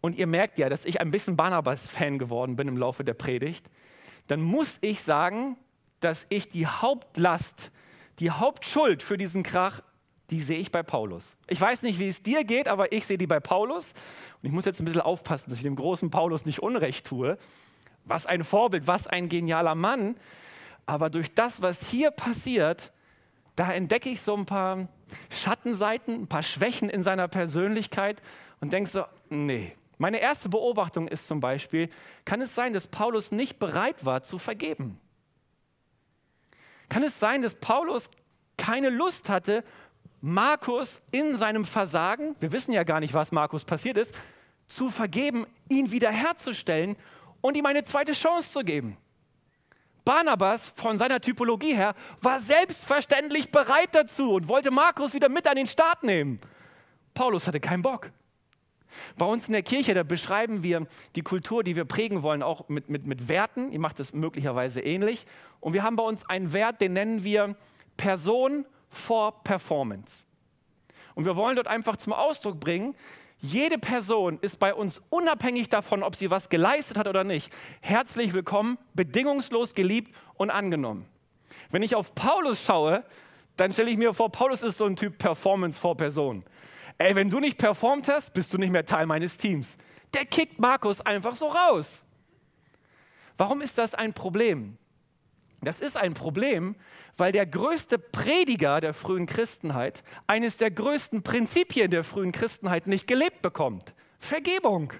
und 0.00 0.16
ihr 0.16 0.26
merkt 0.26 0.58
ja, 0.58 0.70
dass 0.70 0.86
ich 0.86 1.02
ein 1.02 1.10
bisschen 1.10 1.36
Barnabas-Fan 1.36 2.18
geworden 2.18 2.56
bin 2.56 2.66
im 2.66 2.78
Laufe 2.78 3.04
der 3.04 3.12
Predigt, 3.12 3.68
dann 4.26 4.40
muss 4.40 4.78
ich 4.80 5.02
sagen, 5.02 5.58
dass 6.00 6.24
ich 6.30 6.48
die 6.48 6.66
Hauptlast, 6.66 7.72
die 8.20 8.30
Hauptschuld 8.30 9.02
für 9.02 9.18
diesen 9.18 9.42
Krach, 9.42 9.82
die 10.30 10.42
sehe 10.42 10.58
ich 10.58 10.70
bei 10.70 10.82
Paulus. 10.82 11.34
Ich 11.46 11.60
weiß 11.60 11.82
nicht, 11.82 11.98
wie 11.98 12.08
es 12.08 12.22
dir 12.22 12.44
geht, 12.44 12.68
aber 12.68 12.92
ich 12.92 13.06
sehe 13.06 13.18
die 13.18 13.26
bei 13.26 13.40
Paulus. 13.40 13.92
Und 14.42 14.48
ich 14.48 14.52
muss 14.52 14.66
jetzt 14.66 14.80
ein 14.80 14.84
bisschen 14.84 15.00
aufpassen, 15.00 15.48
dass 15.48 15.58
ich 15.58 15.64
dem 15.64 15.76
großen 15.76 16.10
Paulus 16.10 16.44
nicht 16.44 16.62
Unrecht 16.62 17.06
tue. 17.06 17.38
Was 18.04 18.26
ein 18.26 18.44
Vorbild, 18.44 18.86
was 18.86 19.06
ein 19.06 19.28
genialer 19.28 19.74
Mann. 19.74 20.16
Aber 20.86 21.10
durch 21.10 21.34
das, 21.34 21.62
was 21.62 21.88
hier 21.88 22.10
passiert, 22.10 22.92
da 23.56 23.72
entdecke 23.72 24.10
ich 24.10 24.20
so 24.20 24.36
ein 24.36 24.46
paar 24.46 24.88
Schattenseiten, 25.30 26.22
ein 26.22 26.26
paar 26.28 26.42
Schwächen 26.42 26.90
in 26.90 27.02
seiner 27.02 27.28
Persönlichkeit 27.28 28.22
und 28.60 28.72
denke 28.72 28.90
so, 28.90 29.04
nee. 29.28 29.74
Meine 30.00 30.20
erste 30.20 30.48
Beobachtung 30.48 31.08
ist 31.08 31.26
zum 31.26 31.40
Beispiel, 31.40 31.90
kann 32.24 32.40
es 32.40 32.54
sein, 32.54 32.72
dass 32.72 32.86
Paulus 32.86 33.32
nicht 33.32 33.58
bereit 33.58 34.04
war 34.04 34.22
zu 34.22 34.38
vergeben? 34.38 35.00
Kann 36.88 37.02
es 37.02 37.18
sein, 37.18 37.42
dass 37.42 37.54
Paulus 37.54 38.08
keine 38.56 38.90
Lust 38.90 39.28
hatte, 39.28 39.64
Markus 40.20 41.00
in 41.12 41.34
seinem 41.34 41.64
Versagen, 41.64 42.34
wir 42.40 42.52
wissen 42.52 42.72
ja 42.72 42.82
gar 42.82 43.00
nicht, 43.00 43.14
was 43.14 43.30
Markus 43.30 43.64
passiert 43.64 43.96
ist, 43.96 44.14
zu 44.66 44.90
vergeben, 44.90 45.46
ihn 45.68 45.92
wiederherzustellen 45.92 46.96
und 47.40 47.56
ihm 47.56 47.66
eine 47.66 47.84
zweite 47.84 48.12
Chance 48.12 48.52
zu 48.52 48.60
geben? 48.60 48.96
Barnabas 50.04 50.72
von 50.74 50.96
seiner 50.98 51.20
Typologie 51.20 51.76
her 51.76 51.94
war 52.22 52.40
selbstverständlich 52.40 53.50
bereit 53.50 53.90
dazu 53.92 54.32
und 54.34 54.48
wollte 54.48 54.70
Markus 54.70 55.12
wieder 55.12 55.28
mit 55.28 55.46
an 55.46 55.56
den 55.56 55.66
Start 55.66 56.02
nehmen. 56.02 56.40
Paulus 57.14 57.46
hatte 57.46 57.60
keinen 57.60 57.82
Bock. 57.82 58.10
Bei 59.16 59.26
uns 59.26 59.46
in 59.46 59.52
der 59.52 59.62
Kirche, 59.62 59.94
da 59.94 60.02
beschreiben 60.02 60.62
wir 60.62 60.86
die 61.14 61.22
Kultur, 61.22 61.62
die 61.62 61.76
wir 61.76 61.84
prägen 61.84 62.22
wollen, 62.22 62.42
auch 62.42 62.68
mit, 62.68 62.88
mit, 62.88 63.06
mit 63.06 63.28
Werten. 63.28 63.70
Ihr 63.70 63.80
macht 63.80 64.00
es 64.00 64.14
möglicherweise 64.14 64.80
ähnlich. 64.80 65.26
Und 65.60 65.74
wir 65.74 65.82
haben 65.82 65.96
bei 65.96 66.02
uns 66.02 66.28
einen 66.28 66.52
Wert, 66.54 66.80
den 66.80 66.94
nennen 66.94 67.22
wir 67.22 67.54
Person 67.98 68.64
vor 68.90 69.42
Performance. 69.42 70.24
Und 71.14 71.24
wir 71.24 71.36
wollen 71.36 71.56
dort 71.56 71.68
einfach 71.68 71.96
zum 71.96 72.12
Ausdruck 72.12 72.60
bringen, 72.60 72.94
jede 73.40 73.78
Person 73.78 74.38
ist 74.40 74.58
bei 74.58 74.74
uns 74.74 75.00
unabhängig 75.10 75.68
davon, 75.68 76.02
ob 76.02 76.16
sie 76.16 76.30
was 76.30 76.48
geleistet 76.48 76.98
hat 76.98 77.06
oder 77.06 77.22
nicht, 77.22 77.52
herzlich 77.80 78.32
willkommen, 78.32 78.78
bedingungslos 78.94 79.74
geliebt 79.74 80.12
und 80.34 80.50
angenommen. 80.50 81.06
Wenn 81.70 81.82
ich 81.82 81.94
auf 81.94 82.14
Paulus 82.16 82.64
schaue, 82.64 83.04
dann 83.56 83.72
stelle 83.72 83.90
ich 83.90 83.98
mir 83.98 84.12
vor, 84.12 84.30
Paulus 84.30 84.62
ist 84.62 84.78
so 84.78 84.86
ein 84.86 84.96
Typ 84.96 85.18
Performance 85.18 85.78
vor 85.78 85.96
Person. 85.96 86.44
Ey, 86.96 87.14
wenn 87.14 87.30
du 87.30 87.38
nicht 87.38 87.58
performt 87.58 88.08
hast, 88.08 88.32
bist 88.32 88.52
du 88.52 88.58
nicht 88.58 88.70
mehr 88.70 88.84
Teil 88.84 89.06
meines 89.06 89.36
Teams. 89.36 89.76
Der 90.14 90.24
kickt 90.24 90.58
Markus 90.58 91.00
einfach 91.00 91.36
so 91.36 91.46
raus. 91.46 92.02
Warum 93.36 93.60
ist 93.60 93.78
das 93.78 93.94
ein 93.94 94.14
Problem? 94.14 94.78
Das 95.60 95.80
ist 95.80 95.96
ein 95.96 96.14
Problem, 96.14 96.76
weil 97.16 97.32
der 97.32 97.46
größte 97.46 97.98
Prediger 97.98 98.80
der 98.80 98.94
frühen 98.94 99.26
Christenheit 99.26 100.04
eines 100.26 100.56
der 100.56 100.70
größten 100.70 101.22
Prinzipien 101.22 101.90
der 101.90 102.04
frühen 102.04 102.32
Christenheit 102.32 102.86
nicht 102.86 103.06
gelebt 103.06 103.42
bekommt. 103.42 103.94
Vergebung. 104.18 104.92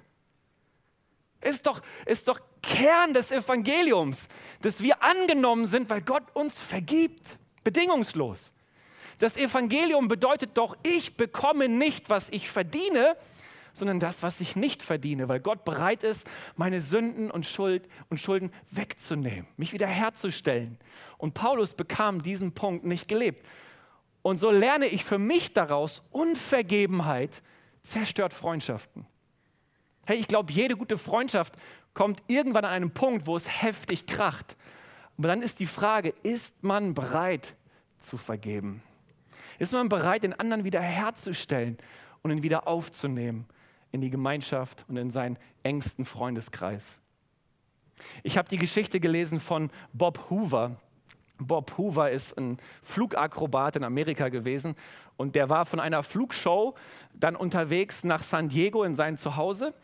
Ist 1.40 1.66
doch, 1.66 1.80
ist 2.06 2.26
doch 2.26 2.40
Kern 2.62 3.14
des 3.14 3.30
Evangeliums, 3.30 4.26
dass 4.62 4.82
wir 4.82 5.02
angenommen 5.02 5.66
sind, 5.66 5.88
weil 5.90 6.02
Gott 6.02 6.24
uns 6.34 6.58
vergibt. 6.58 7.38
Bedingungslos. 7.62 8.52
Das 9.18 9.36
Evangelium 9.36 10.08
bedeutet 10.08 10.56
doch, 10.56 10.76
ich 10.82 11.16
bekomme 11.16 11.68
nicht, 11.68 12.08
was 12.10 12.28
ich 12.30 12.50
verdiene, 12.50 13.16
sondern 13.78 14.00
das, 14.00 14.22
was 14.22 14.40
ich 14.40 14.56
nicht 14.56 14.82
verdiene, 14.82 15.28
weil 15.28 15.40
Gott 15.40 15.64
bereit 15.64 16.02
ist, 16.02 16.28
meine 16.56 16.80
Sünden 16.80 17.30
und, 17.30 17.46
Schuld 17.46 17.88
und 18.10 18.20
Schulden 18.20 18.52
wegzunehmen, 18.70 19.46
mich 19.56 19.72
wiederherzustellen. 19.72 20.78
Und 21.16 21.34
Paulus 21.34 21.74
bekam 21.74 22.22
diesen 22.22 22.52
Punkt 22.52 22.84
nicht 22.84 23.08
gelebt. 23.08 23.46
Und 24.22 24.38
so 24.38 24.50
lerne 24.50 24.86
ich 24.86 25.04
für 25.04 25.18
mich 25.18 25.52
daraus, 25.52 26.02
Unvergebenheit 26.10 27.42
zerstört 27.82 28.32
Freundschaften. 28.32 29.06
Hey, 30.06 30.18
ich 30.18 30.28
glaube, 30.28 30.52
jede 30.52 30.76
gute 30.76 30.98
Freundschaft 30.98 31.54
kommt 31.94 32.22
irgendwann 32.26 32.64
an 32.64 32.72
einen 32.72 32.90
Punkt, 32.92 33.26
wo 33.26 33.36
es 33.36 33.62
heftig 33.62 34.06
kracht. 34.06 34.56
Aber 35.16 35.28
dann 35.28 35.42
ist 35.42 35.60
die 35.60 35.66
Frage, 35.66 36.14
ist 36.22 36.62
man 36.62 36.94
bereit 36.94 37.54
zu 37.98 38.16
vergeben? 38.16 38.82
Ist 39.58 39.72
man 39.72 39.88
bereit, 39.88 40.22
den 40.22 40.38
anderen 40.38 40.64
wieder 40.64 40.80
herzustellen 40.80 41.76
und 42.22 42.30
ihn 42.30 42.42
wieder 42.42 42.68
aufzunehmen 42.68 43.46
in 43.92 44.00
die 44.00 44.10
Gemeinschaft 44.10 44.84
und 44.88 44.96
in 44.96 45.10
seinen 45.10 45.38
engsten 45.62 46.04
Freundeskreis? 46.04 46.96
Ich 48.22 48.38
habe 48.38 48.48
die 48.48 48.58
Geschichte 48.58 49.00
gelesen 49.00 49.40
von 49.40 49.70
Bob 49.92 50.30
Hoover. 50.30 50.76
Bob 51.38 51.76
Hoover 51.78 52.10
ist 52.10 52.36
ein 52.36 52.58
Flugakrobat 52.82 53.76
in 53.76 53.84
Amerika 53.84 54.28
gewesen 54.28 54.74
und 55.16 55.34
der 55.34 55.50
war 55.50 55.66
von 55.66 55.80
einer 55.80 56.02
Flugshow 56.02 56.74
dann 57.14 57.36
unterwegs 57.36 58.04
nach 58.04 58.22
San 58.22 58.48
Diego 58.48 58.84
in 58.84 58.94
sein 58.94 59.16
Zuhause, 59.16 59.74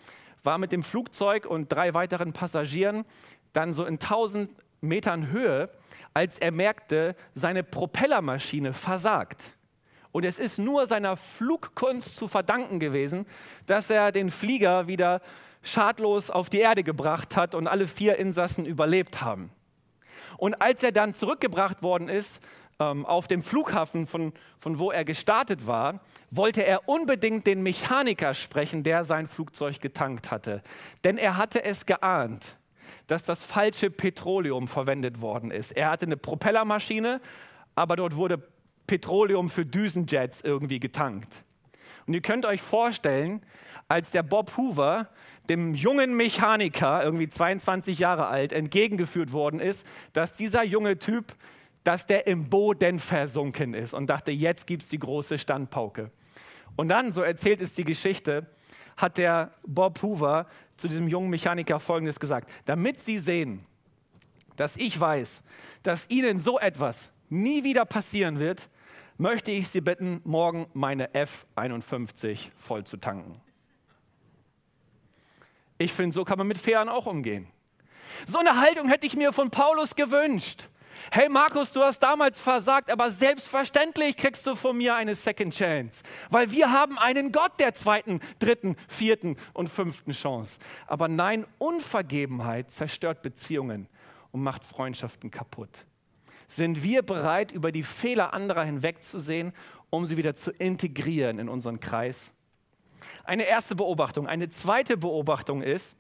war 0.43 0.59
mit 0.59 0.73
dem 0.73 0.83
Flugzeug 0.83 1.47
und 1.47 1.73
drei 1.73 1.95
weiteren 1.95 2.33
Passagieren 2.33 3.05
dann 3.53 3.73
so 3.73 3.85
in 3.85 3.95
1000 3.95 4.51
Metern 4.81 5.31
Höhe, 5.31 5.71
als 6.13 6.39
er 6.39 6.53
merkte, 6.53 7.17
seine 7.33 7.63
Propellermaschine 7.63 8.73
versagt. 8.73 9.45
Und 10.15 10.25
es 10.25 10.39
ist 10.39 10.61
nur 10.61 10.87
seiner 10.87 11.17
Flugkunst 11.17 12.15
zu 12.15 12.29
verdanken 12.29 12.79
gewesen, 12.79 13.27
dass 13.67 13.91
er 13.91 14.13
den 14.13 14.31
Flieger 14.31 14.87
wieder 14.87 15.21
schadlos 15.61 16.31
auf 16.31 16.49
die 16.49 16.61
Erde 16.61 16.85
gebracht 16.85 17.35
hat 17.35 17.57
und 17.57 17.67
alle 17.67 17.89
vier 17.89 18.17
Insassen 18.17 18.65
überlebt 18.65 19.23
haben. 19.23 19.51
Und 20.37 20.63
als 20.63 20.85
er 20.85 20.93
dann 20.93 21.13
zurückgebracht 21.13 21.83
worden 21.83 22.09
ist, 22.09 22.41
ähm, 22.79 23.05
auf 23.05 23.27
dem 23.27 23.43
Flughafen, 23.43 24.07
von, 24.07 24.33
von 24.57 24.79
wo 24.79 24.93
er 24.93 25.05
gestartet 25.05 25.67
war, 25.67 25.99
wollte 26.31 26.65
er 26.65 26.89
unbedingt 26.89 27.49
den 27.49 27.65
Mechaniker 27.65 28.35
sprechen, 28.35 28.85
der 28.85 29.03
sein 29.03 29.27
Flugzeug 29.27 29.81
getankt 29.81 30.31
hatte. 30.31 30.63
Denn 31.03 31.19
er 31.19 31.37
hatte 31.37 31.65
es 31.65 31.87
geahnt, 31.87 32.57
dass 33.09 33.25
das 33.25 33.43
falsche 33.43 33.91
Petroleum 33.91 34.69
verwendet 34.69 35.21
worden 35.21 35.51
ist. 35.51 35.73
Er 35.73 35.91
hatte 35.91 36.07
eine 36.07 36.17
Propellermaschine, 36.17 37.21
aber 37.75 37.97
dort 37.97 38.15
wurde 38.15 38.54
Petroleum 38.87 39.49
für 39.49 39.65
Düsenjets 39.65 40.41
irgendwie 40.43 40.81
getankt. 40.81 41.45
Und 42.07 42.15
ihr 42.15 42.21
könnt 42.21 42.45
euch 42.45 42.61
vorstellen, 42.61 43.43
als 43.89 44.11
der 44.11 44.23
Bob 44.23 44.57
Hoover 44.57 45.09
dem 45.49 45.75
jungen 45.75 46.17
Mechaniker, 46.17 47.05
irgendwie 47.05 47.29
22 47.29 47.99
Jahre 47.99 48.27
alt, 48.27 48.53
entgegengeführt 48.53 49.33
worden 49.33 49.61
ist, 49.61 49.87
dass 50.13 50.33
dieser 50.33 50.65
junge 50.65 50.99
Typ, 50.99 51.35
dass 51.83 52.07
der 52.07 52.27
im 52.27 52.49
Boden 52.49 52.99
versunken 52.99 53.75
ist 53.75 53.93
und 53.93 54.09
dachte, 54.09 54.31
jetzt 54.31 54.67
gibt 54.67 54.83
es 54.83 54.89
die 54.89 54.99
große 54.99 55.39
Standpauke. 55.39 56.11
Und 56.77 56.89
dann, 56.89 57.13
so 57.13 57.23
erzählt 57.23 57.61
es 57.61 57.75
die 57.75 57.85
Geschichte, 57.85 58.47
hat 58.97 59.19
der 59.19 59.53
Bob 59.67 60.03
Hoover 60.03 60.47
zu 60.77 60.89
diesem 60.89 61.09
jungen 61.09 61.31
Mechaniker 61.31 61.79
Folgendes 61.79 62.19
gesagt. 62.19 62.51
Damit 62.65 63.01
Sie 63.01 63.19
sehen, 63.19 63.67
dass 64.57 64.77
ich 64.77 64.99
weiß, 64.99 65.43
dass 65.83 66.09
Ihnen 66.09 66.39
so 66.39 66.59
etwas 66.59 67.11
nie 67.29 67.65
wieder 67.65 67.85
passieren 67.85 68.39
wird, 68.39 68.69
möchte 69.17 69.51
ich 69.51 69.69
Sie 69.69 69.81
bitten, 69.81 70.21
morgen 70.25 70.67
meine 70.73 71.09
F51 71.13 72.51
voll 72.57 72.85
zu 72.85 72.97
tanken. 72.97 73.41
Ich 75.79 75.93
finde, 75.93 76.15
so 76.15 76.25
kann 76.25 76.39
man 76.39 76.47
mit 76.47 76.59
Fähren 76.59 76.89
auch 76.89 77.07
umgehen. 77.07 77.49
So 78.27 78.39
eine 78.39 78.61
Haltung 78.61 78.89
hätte 78.89 79.07
ich 79.07 79.17
mir 79.17 79.33
von 79.33 79.51
Paulus 79.51 79.95
gewünscht. 79.95 80.69
Hey 81.11 81.29
Markus, 81.29 81.73
du 81.73 81.83
hast 81.83 81.99
damals 81.99 82.39
versagt, 82.39 82.91
aber 82.91 83.11
selbstverständlich 83.11 84.17
kriegst 84.17 84.47
du 84.47 84.55
von 84.55 84.77
mir 84.77 84.95
eine 84.95 85.15
Second 85.15 85.55
Chance, 85.55 86.03
weil 86.31 86.51
wir 86.53 86.71
haben 86.71 86.99
einen 86.99 87.33
Gott 87.33 87.59
der 87.59 87.75
zweiten, 87.75 88.21
dritten, 88.39 88.77
vierten 88.89 89.37
und 89.53 89.69
fünften 89.69 90.13
Chance. 90.13 90.59
Aber 90.87 91.09
nein, 91.09 91.47
Unvergebenheit 91.59 92.71
zerstört 92.71 93.23
Beziehungen 93.23 93.89
und 94.31 94.43
macht 94.43 94.65
Freundschaften 94.65 95.31
kaputt. 95.31 95.85
Sind 96.49 96.83
wir 96.83 97.03
bereit, 97.03 97.53
über 97.53 97.73
die 97.73 97.83
Fehler 97.83 98.35
anderer 98.35 98.65
hinwegzusehen, 98.65 99.53
um 99.91 100.07
sie 100.07 100.17
wieder 100.17 100.35
zu 100.35 100.51
integrieren 100.51 101.39
in 101.39 101.49
unseren 101.49 101.81
Kreis? 101.81 102.31
Eine 103.25 103.45
erste 103.45 103.75
Beobachtung. 103.75 104.27
Eine 104.27 104.49
zweite 104.51 104.97
Beobachtung 104.97 105.63
ist, 105.63 105.97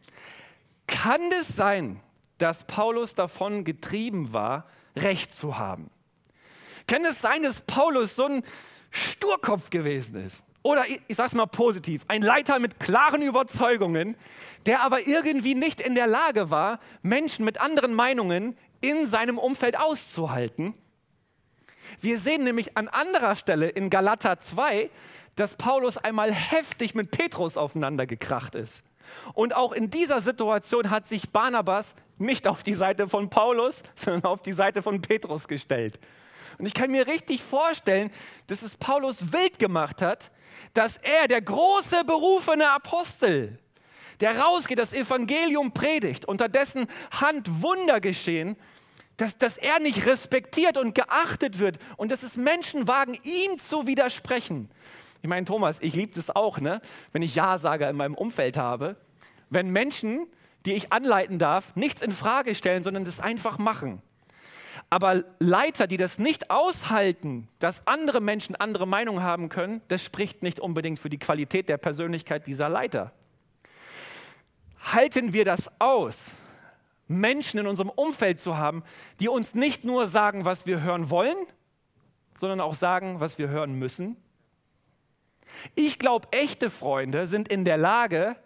kann 0.87 1.21
es 1.41 1.49
sein, 1.49 2.01
dass 2.39 2.65
Paulus 2.65 3.15
davon 3.15 3.65
getrieben 3.65 4.33
war, 4.33 4.67
Recht 4.97 5.35
zu 5.35 5.59
haben? 5.59 5.91
Kann 6.87 7.05
es 7.05 7.21
sein, 7.21 7.43
dass 7.43 7.61
Paulus 7.63 8.15
so 8.17 8.27
ein 8.27 8.43
Sturkopf 8.91 9.71
gewesen 9.71 10.17
ist? 10.17 10.43
Oder 10.63 10.85
ich 10.89 11.17
sage 11.17 11.29
es 11.29 11.35
mal 11.35 11.47
positiv, 11.47 12.05
ein 12.09 12.23
Leiter 12.23 12.59
mit 12.59 12.81
klaren 12.81 13.21
Überzeugungen, 13.21 14.17
der 14.65 14.81
aber 14.81 15.07
irgendwie 15.07 15.55
nicht 15.55 15.79
in 15.79 15.95
der 15.95 16.07
Lage 16.07 16.51
war, 16.51 16.81
Menschen 17.03 17.45
mit 17.45 17.61
anderen 17.61 17.93
Meinungen 17.93 18.57
in 18.85 19.07
seinem 19.07 19.39
Umfeld 19.39 19.79
auszuhalten. 19.79 20.75
Wir 22.01 22.19
sehen 22.19 22.45
nämlich 22.45 22.77
an 22.77 22.89
anderer 22.89 23.35
Stelle 23.35 23.69
in 23.69 23.89
Galater 23.89 24.39
2, 24.39 24.91
dass 25.37 25.55
Paulus 25.55 25.97
einmal 25.97 26.33
heftig 26.33 26.95
mit 26.95 27.11
Petrus 27.11 27.57
aufeinander 27.57 28.07
gekracht 28.07 28.55
ist. 28.55 28.83
Und 29.33 29.55
auch 29.55 29.73
in 29.73 29.89
dieser 29.89 30.21
Situation 30.21 30.91
hat 30.91 31.07
sich 31.07 31.31
Barnabas 31.31 31.95
nicht 32.19 32.47
auf 32.47 32.63
die 32.63 32.75
Seite 32.75 33.09
von 33.09 33.31
Paulus, 33.31 33.83
sondern 33.95 34.25
auf 34.25 34.43
die 34.43 34.53
Seite 34.53 34.83
von 34.83 35.01
Petrus 35.01 35.49
gestellt. 35.49 35.99
Und 36.59 36.67
ich 36.67 36.75
kann 36.75 36.91
mir 36.91 37.07
richtig 37.07 37.43
vorstellen, 37.43 38.11
dass 38.49 38.61
es 38.61 38.77
Paulus 38.77 39.33
wild 39.33 39.59
gemacht 39.59 40.03
hat, 40.03 40.31
dass 40.75 40.99
er, 40.99 41.27
der 41.27 41.41
große 41.41 42.05
berufene 42.05 42.71
Apostel, 42.71 43.59
der 44.21 44.39
rausgeht, 44.39 44.79
das 44.79 44.93
Evangelium 44.93 45.73
predigt, 45.73 46.27
unter 46.27 46.49
dessen 46.49 46.87
Hand 47.11 47.63
Wunder 47.63 48.01
geschehen, 48.01 48.57
dass, 49.17 49.39
dass 49.39 49.57
er 49.57 49.79
nicht 49.81 50.07
respektiert 50.07 50.77
und 50.77 50.95
geachtet 50.95 51.59
wird 51.59 51.79
und 51.97 52.11
dass 52.11 52.23
es 52.23 52.37
Menschen 52.37 52.89
wagen, 52.89 53.17
ihm 53.23 53.59
zu 53.59 53.87
widersprechen. 53.87 54.71
Ich 55.23 55.29
meine, 55.29 55.47
Thomas, 55.47 55.79
ich 55.81 55.95
liebe 55.95 56.13
das 56.15 56.35
auch, 56.35 56.59
ne? 56.59 56.81
wenn 57.13 57.23
ich 57.23 57.35
Ja-Sager 57.35 57.89
in 57.89 57.97
meinem 57.97 58.15
Umfeld 58.15 58.57
habe. 58.57 58.97
Wenn 59.49 59.71
Menschen, 59.71 60.27
die 60.67 60.75
ich 60.75 60.93
anleiten 60.93 61.39
darf, 61.39 61.75
nichts 61.77 62.03
in 62.03 62.11
Frage 62.11 62.55
stellen, 62.55 62.83
sondern 62.83 63.05
das 63.05 63.21
einfach 63.21 63.59
machen. 63.59 64.03
Aber 64.91 65.25
Leiter, 65.39 65.87
die 65.87 65.97
das 65.97 66.19
nicht 66.19 66.51
aushalten, 66.51 67.49
dass 67.59 67.87
andere 67.87 68.21
Menschen 68.21 68.55
andere 68.55 68.87
Meinungen 68.87 69.23
haben 69.23 69.49
können, 69.49 69.81
das 69.89 70.03
spricht 70.03 70.43
nicht 70.43 70.61
unbedingt 70.61 70.99
für 70.99 71.09
die 71.09 71.19
Qualität 71.19 71.69
der 71.69 71.79
Persönlichkeit 71.79 72.47
dieser 72.47 72.69
Leiter. 72.69 73.13
Halten 74.93 75.33
wir 75.33 75.45
das 75.45 75.71
aus, 75.81 76.35
Menschen 77.07 77.61
in 77.61 77.67
unserem 77.67 77.91
Umfeld 77.91 78.41
zu 78.41 78.57
haben, 78.57 78.83
die 79.21 79.29
uns 79.29 79.55
nicht 79.55 79.85
nur 79.85 80.07
sagen, 80.07 80.45
was 80.45 80.67
wir 80.67 80.83
hören 80.83 81.11
wollen, 81.11 81.37
sondern 82.39 82.61
auch 82.61 82.75
sagen, 82.75 83.21
was 83.21 83.39
wir 83.39 83.49
hören 83.49 83.79
müssen? 83.79 84.17
Ich 85.75 85.99
glaube, 85.99 86.29
echte 86.33 86.71
Freunde 86.71 87.27
sind 87.27 87.49
in 87.49 87.65
der 87.65 87.77
Lage, 87.77 88.37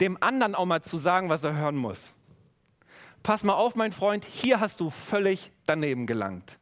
dem 0.00 0.22
anderen 0.22 0.54
auch 0.54 0.66
mal 0.66 0.82
zu 0.82 0.96
sagen, 0.96 1.28
was 1.28 1.44
er 1.44 1.56
hören 1.56 1.76
muss. 1.76 2.12
Pass 3.22 3.42
mal 3.42 3.54
auf, 3.54 3.74
mein 3.74 3.92
Freund, 3.92 4.24
hier 4.24 4.60
hast 4.60 4.80
du 4.80 4.90
völlig 4.90 5.50
daneben 5.66 6.06
gelangt. 6.06 6.58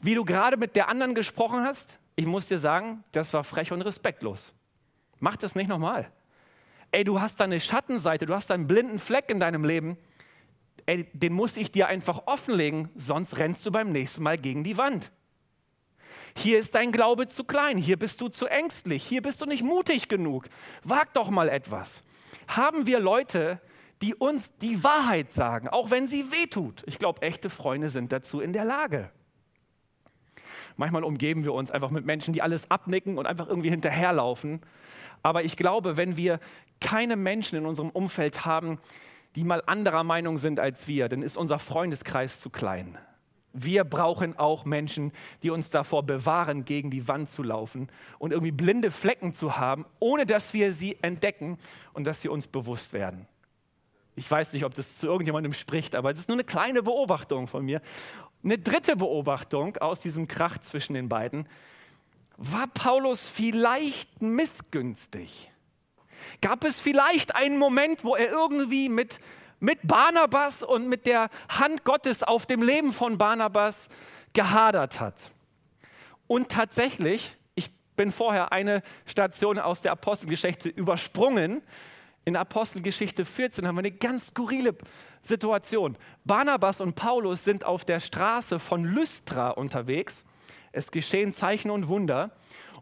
Wie 0.00 0.14
du 0.14 0.24
gerade 0.24 0.56
mit 0.56 0.76
der 0.76 0.88
anderen 0.88 1.14
gesprochen 1.14 1.64
hast, 1.64 1.98
ich 2.16 2.26
muss 2.26 2.48
dir 2.48 2.58
sagen, 2.58 3.04
das 3.12 3.32
war 3.32 3.44
frech 3.44 3.72
und 3.72 3.82
respektlos. 3.82 4.52
Mach 5.20 5.36
das 5.36 5.54
nicht 5.54 5.68
nochmal. 5.68 6.10
Ey, 6.90 7.04
du 7.04 7.20
hast 7.20 7.40
da 7.40 7.44
eine 7.44 7.60
Schattenseite, 7.60 8.26
du 8.26 8.34
hast 8.34 8.50
einen 8.50 8.66
blinden 8.66 8.98
Fleck 8.98 9.30
in 9.30 9.40
deinem 9.40 9.64
Leben 9.64 9.98
ey, 10.88 11.06
den 11.12 11.34
muss 11.34 11.56
ich 11.58 11.70
dir 11.70 11.86
einfach 11.86 12.22
offenlegen, 12.26 12.88
sonst 12.94 13.38
rennst 13.38 13.64
du 13.66 13.70
beim 13.70 13.92
nächsten 13.92 14.22
Mal 14.22 14.38
gegen 14.38 14.64
die 14.64 14.78
Wand. 14.78 15.12
Hier 16.34 16.58
ist 16.58 16.74
dein 16.74 16.92
Glaube 16.92 17.26
zu 17.26 17.44
klein, 17.44 17.76
hier 17.76 17.98
bist 17.98 18.20
du 18.20 18.28
zu 18.28 18.46
ängstlich, 18.46 19.04
hier 19.04 19.20
bist 19.20 19.40
du 19.40 19.44
nicht 19.44 19.62
mutig 19.62 20.08
genug. 20.08 20.48
Wag 20.84 21.12
doch 21.12 21.28
mal 21.28 21.48
etwas. 21.48 22.02
Haben 22.46 22.86
wir 22.86 23.00
Leute, 23.00 23.60
die 24.00 24.14
uns 24.14 24.54
die 24.54 24.82
Wahrheit 24.82 25.32
sagen, 25.32 25.68
auch 25.68 25.90
wenn 25.90 26.06
sie 26.06 26.32
wehtut? 26.32 26.84
Ich 26.86 26.98
glaube, 26.98 27.20
echte 27.20 27.50
Freunde 27.50 27.90
sind 27.90 28.10
dazu 28.10 28.40
in 28.40 28.54
der 28.54 28.64
Lage. 28.64 29.10
Manchmal 30.76 31.04
umgeben 31.04 31.44
wir 31.44 31.52
uns 31.52 31.70
einfach 31.70 31.90
mit 31.90 32.06
Menschen, 32.06 32.32
die 32.32 32.40
alles 32.40 32.70
abnicken 32.70 33.18
und 33.18 33.26
einfach 33.26 33.48
irgendwie 33.48 33.70
hinterherlaufen. 33.70 34.60
Aber 35.22 35.42
ich 35.42 35.56
glaube, 35.56 35.98
wenn 35.98 36.16
wir 36.16 36.40
keine 36.80 37.16
Menschen 37.16 37.58
in 37.58 37.66
unserem 37.66 37.90
Umfeld 37.90 38.46
haben, 38.46 38.78
die 39.38 39.44
mal 39.44 39.62
anderer 39.66 40.02
Meinung 40.02 40.36
sind 40.36 40.58
als 40.58 40.88
wir, 40.88 41.08
dann 41.08 41.22
ist 41.22 41.36
unser 41.36 41.60
Freundeskreis 41.60 42.40
zu 42.40 42.50
klein. 42.50 42.98
Wir 43.52 43.84
brauchen 43.84 44.36
auch 44.36 44.64
Menschen, 44.64 45.12
die 45.44 45.50
uns 45.50 45.70
davor 45.70 46.02
bewahren, 46.02 46.64
gegen 46.64 46.90
die 46.90 47.06
Wand 47.06 47.28
zu 47.28 47.44
laufen 47.44 47.88
und 48.18 48.32
irgendwie 48.32 48.50
blinde 48.50 48.90
Flecken 48.90 49.32
zu 49.32 49.56
haben, 49.56 49.86
ohne 50.00 50.26
dass 50.26 50.54
wir 50.54 50.72
sie 50.72 50.98
entdecken 51.02 51.56
und 51.92 52.02
dass 52.02 52.20
sie 52.20 52.28
uns 52.28 52.48
bewusst 52.48 52.92
werden. 52.92 53.28
Ich 54.16 54.28
weiß 54.28 54.54
nicht, 54.54 54.64
ob 54.64 54.74
das 54.74 54.98
zu 54.98 55.06
irgendjemandem 55.06 55.52
spricht, 55.52 55.94
aber 55.94 56.10
es 56.10 56.18
ist 56.18 56.28
nur 56.28 56.34
eine 56.34 56.42
kleine 56.42 56.82
Beobachtung 56.82 57.46
von 57.46 57.64
mir. 57.64 57.80
Eine 58.42 58.58
dritte 58.58 58.96
Beobachtung 58.96 59.76
aus 59.76 60.00
diesem 60.00 60.26
Krach 60.26 60.58
zwischen 60.58 60.94
den 60.94 61.08
beiden. 61.08 61.46
War 62.38 62.66
Paulus 62.66 63.24
vielleicht 63.24 64.20
missgünstig? 64.20 65.52
Gab 66.40 66.64
es 66.64 66.78
vielleicht 66.78 67.34
einen 67.34 67.58
Moment, 67.58 68.04
wo 68.04 68.16
er 68.16 68.30
irgendwie 68.30 68.88
mit 68.88 69.18
mit 69.60 69.80
Barnabas 69.86 70.62
und 70.62 70.88
mit 70.88 71.06
der 71.06 71.30
Hand 71.48 71.84
Gottes 71.84 72.22
auf 72.22 72.46
dem 72.46 72.62
Leben 72.62 72.92
von 72.92 73.18
Barnabas 73.18 73.88
gehadert 74.32 75.00
hat. 75.00 75.14
Und 76.26 76.50
tatsächlich, 76.50 77.36
ich 77.54 77.70
bin 77.96 78.12
vorher 78.12 78.52
eine 78.52 78.82
Station 79.06 79.58
aus 79.58 79.82
der 79.82 79.92
Apostelgeschichte 79.92 80.68
übersprungen. 80.68 81.62
In 82.24 82.36
Apostelgeschichte 82.36 83.24
14 83.24 83.66
haben 83.66 83.76
wir 83.76 83.80
eine 83.80 83.92
ganz 83.92 84.26
skurrile 84.26 84.76
Situation. 85.22 85.96
Barnabas 86.24 86.80
und 86.80 86.94
Paulus 86.94 87.44
sind 87.44 87.64
auf 87.64 87.84
der 87.84 88.00
Straße 88.00 88.58
von 88.58 88.84
Lystra 88.84 89.50
unterwegs. 89.50 90.22
Es 90.70 90.90
geschehen 90.90 91.32
Zeichen 91.32 91.70
und 91.70 91.88
Wunder. 91.88 92.30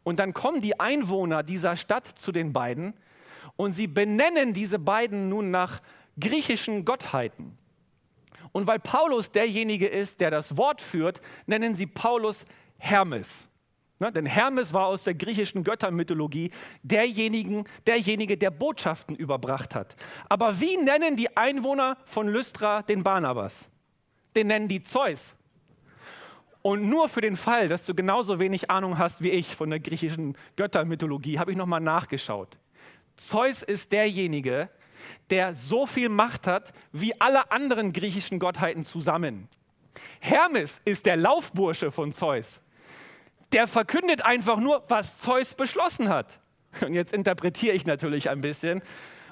Und 0.03 0.19
dann 0.19 0.35
kommen 0.35 0.61
die 0.61 0.79
Einwohner 0.79 1.43
dieser 1.43 1.77
Stadt 1.77 2.07
zu 2.07 2.33
den 2.33 2.53
beiden 2.53 2.95
und 3.57 3.73
sie 3.73 3.87
benennen 3.87 4.53
diese 4.53 4.79
beiden 4.79 5.29
nun 5.29 5.51
nach 5.51 5.81
griechischen 6.19 6.85
Gottheiten. 6.85 7.57
Und 8.53 8.67
weil 8.67 8.79
Paulus 8.79 9.31
derjenige 9.31 9.87
ist, 9.87 10.21
der 10.21 10.31
das 10.31 10.57
Wort 10.57 10.81
führt, 10.81 11.21
nennen 11.47 11.75
sie 11.75 11.87
Paulus 11.87 12.47
Hermes. 12.79 13.47
Ne, 13.99 14.13
denn 14.13 14.27
Hermes 14.27 14.75
war 14.75 14.87
aus 14.87 15.05
der 15.05 15.15
griechischen 15.15 15.65
Göttermythologie 15.65 16.51
derjenigen, 16.83 17.65
derjenige, 17.87 18.37
der 18.37 18.51
Botschaften 18.51 19.17
überbracht 19.17 19.75
hat. 19.75 19.97
Aber 20.29 20.61
wie 20.61 20.77
nennen 20.77 21.17
die 21.17 21.35
Einwohner 21.35 21.97
von 22.05 22.29
Lystra 22.29 22.83
den 22.83 23.03
Barnabas? 23.03 23.71
Den 24.35 24.49
nennen 24.49 24.69
die 24.69 24.83
Zeus. 24.83 25.35
Und 26.61 26.89
nur 26.91 27.09
für 27.09 27.23
den 27.23 27.37
Fall, 27.37 27.69
dass 27.69 27.87
du 27.87 27.95
genauso 27.95 28.39
wenig 28.39 28.71
Ahnung 28.71 28.99
hast 28.99 29.23
wie 29.23 29.31
ich 29.31 29.55
von 29.55 29.71
der 29.71 29.81
griechischen 29.81 30.37
Göttermythologie, 30.57 31.39
habe 31.39 31.53
ich 31.53 31.57
nochmal 31.57 31.81
nachgeschaut. 31.81 32.59
Zeus 33.17 33.63
ist 33.63 33.93
derjenige, 33.93 34.69
der 35.31 35.55
so 35.55 35.87
viel 35.87 36.09
Macht 36.09 36.47
hat 36.47 36.73
wie 36.93 37.19
alle 37.21 37.51
anderen 37.51 37.93
griechischen 37.93 38.39
Gottheiten 38.39 38.85
zusammen. 38.85 39.49
Hermes 40.21 40.81
ist 40.85 41.07
der 41.07 41.17
Laufbursche 41.17 41.91
von 41.91 42.13
Zeus. 42.13 42.61
Der 43.53 43.67
verkündet 43.67 44.25
einfach 44.25 44.59
nur, 44.59 44.85
was 44.89 45.19
Zeus 45.19 45.55
beschlossen 45.55 46.09
hat. 46.09 46.41
Und 46.83 46.95
jetzt 46.95 47.13
interpretiere 47.13 47.75
ich 47.75 47.87
natürlich 47.87 48.29
ein 48.29 48.41
bisschen 48.41 48.83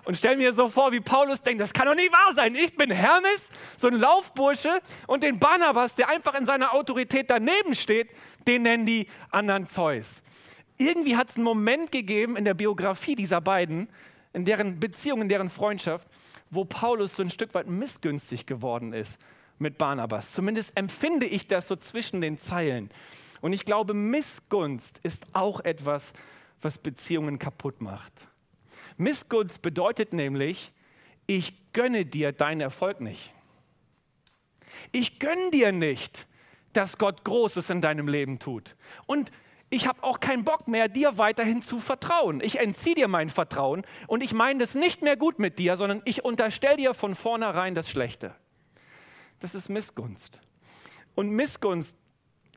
und 0.04 0.16
stelle 0.16 0.36
mir 0.36 0.52
so 0.52 0.68
vor, 0.68 0.92
wie 0.92 1.00
Paulus 1.00 1.42
denkt, 1.42 1.60
das 1.60 1.72
kann 1.72 1.86
doch 1.86 1.94
nicht 1.94 2.12
wahr 2.12 2.32
sein. 2.34 2.54
Ich 2.54 2.76
bin 2.76 2.90
Hermes, 2.90 3.48
so 3.76 3.88
ein 3.88 3.94
Laufbursche 3.94 4.80
und 5.06 5.22
den 5.22 5.38
Barnabas, 5.38 5.96
der 5.96 6.08
einfach 6.08 6.34
in 6.34 6.46
seiner 6.46 6.74
Autorität 6.74 7.30
daneben 7.30 7.74
steht, 7.74 8.10
den 8.46 8.62
nennen 8.62 8.86
die 8.86 9.08
anderen 9.30 9.66
Zeus. 9.66 10.20
Irgendwie 10.76 11.16
hat 11.16 11.30
es 11.30 11.36
einen 11.36 11.44
Moment 11.44 11.92
gegeben 11.92 12.36
in 12.36 12.44
der 12.44 12.54
Biografie 12.54 13.14
dieser 13.14 13.40
beiden, 13.40 13.88
in 14.32 14.44
deren 14.44 14.80
Beziehung, 14.80 15.22
in 15.22 15.28
deren 15.28 15.50
Freundschaft, 15.50 16.08
wo 16.50 16.64
Paulus 16.64 17.16
so 17.16 17.22
ein 17.22 17.30
Stück 17.30 17.54
weit 17.54 17.68
missgünstig 17.68 18.46
geworden 18.46 18.92
ist 18.92 19.18
mit 19.58 19.78
Barnabas. 19.78 20.32
Zumindest 20.32 20.72
empfinde 20.76 21.26
ich 21.26 21.46
das 21.46 21.68
so 21.68 21.76
zwischen 21.76 22.20
den 22.20 22.38
Zeilen. 22.38 22.90
Und 23.40 23.52
ich 23.52 23.64
glaube, 23.64 23.94
Missgunst 23.94 24.98
ist 25.02 25.26
auch 25.32 25.60
etwas, 25.60 26.12
was 26.60 26.78
Beziehungen 26.78 27.38
kaputt 27.38 27.80
macht. 27.80 28.12
Missgunst 28.96 29.62
bedeutet 29.62 30.12
nämlich, 30.12 30.72
ich 31.26 31.72
gönne 31.72 32.04
dir 32.04 32.32
deinen 32.32 32.60
Erfolg 32.60 33.00
nicht. 33.00 33.32
Ich 34.92 35.18
gönne 35.18 35.50
dir 35.50 35.72
nicht, 35.72 36.26
dass 36.72 36.98
Gott 36.98 37.24
Großes 37.24 37.70
in 37.70 37.80
deinem 37.80 38.08
Leben 38.08 38.38
tut. 38.38 38.76
Und 39.06 39.30
ich 39.70 39.86
habe 39.86 40.02
auch 40.02 40.20
keinen 40.20 40.44
Bock 40.44 40.68
mehr, 40.68 40.88
dir 40.88 41.18
weiterhin 41.18 41.62
zu 41.62 41.80
vertrauen. 41.80 42.40
Ich 42.40 42.60
entziehe 42.60 42.94
dir 42.94 43.08
mein 43.08 43.28
Vertrauen 43.28 43.84
und 44.06 44.22
ich 44.22 44.32
meine 44.32 44.62
es 44.62 44.74
nicht 44.74 45.02
mehr 45.02 45.16
gut 45.16 45.38
mit 45.38 45.58
dir, 45.58 45.76
sondern 45.76 46.02
ich 46.04 46.24
unterstelle 46.24 46.76
dir 46.76 46.94
von 46.94 47.14
vornherein 47.14 47.74
das 47.74 47.88
Schlechte. 47.88 48.34
Das 49.40 49.54
ist 49.54 49.68
Missgunst. 49.68 50.40
Und 51.14 51.30
Missgunst, 51.30 51.96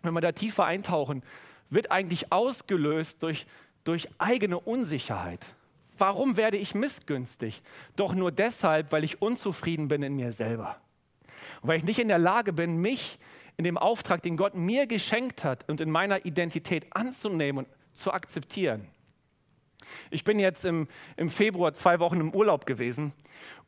wenn 0.03 0.13
wir 0.13 0.21
da 0.21 0.31
tiefer 0.31 0.65
eintauchen, 0.65 1.23
wird 1.69 1.91
eigentlich 1.91 2.31
ausgelöst 2.31 3.23
durch, 3.23 3.45
durch 3.83 4.07
eigene 4.19 4.59
Unsicherheit. 4.59 5.45
Warum 5.97 6.37
werde 6.37 6.57
ich 6.57 6.75
missgünstig? 6.75 7.61
Doch 7.95 8.13
nur 8.13 8.31
deshalb, 8.31 8.91
weil 8.91 9.03
ich 9.03 9.21
unzufrieden 9.21 9.87
bin 9.87 10.03
in 10.03 10.15
mir 10.15 10.31
selber. 10.31 10.79
Und 11.61 11.69
weil 11.69 11.79
ich 11.79 11.83
nicht 11.83 11.99
in 11.99 12.07
der 12.07 12.19
Lage 12.19 12.53
bin, 12.53 12.77
mich 12.77 13.17
in 13.57 13.63
dem 13.63 13.77
Auftrag, 13.77 14.21
den 14.21 14.37
Gott 14.37 14.55
mir 14.55 14.87
geschenkt 14.87 15.43
hat 15.43 15.67
und 15.67 15.81
in 15.81 15.89
meiner 15.89 16.25
Identität 16.25 16.85
anzunehmen 16.95 17.65
und 17.65 17.67
zu 17.93 18.13
akzeptieren. 18.13 18.87
Ich 20.11 20.23
bin 20.23 20.39
jetzt 20.39 20.65
im, 20.65 20.87
im 21.15 21.29
Februar 21.29 21.73
zwei 21.73 21.99
Wochen 21.99 22.19
im 22.19 22.33
Urlaub 22.33 22.65
gewesen 22.65 23.13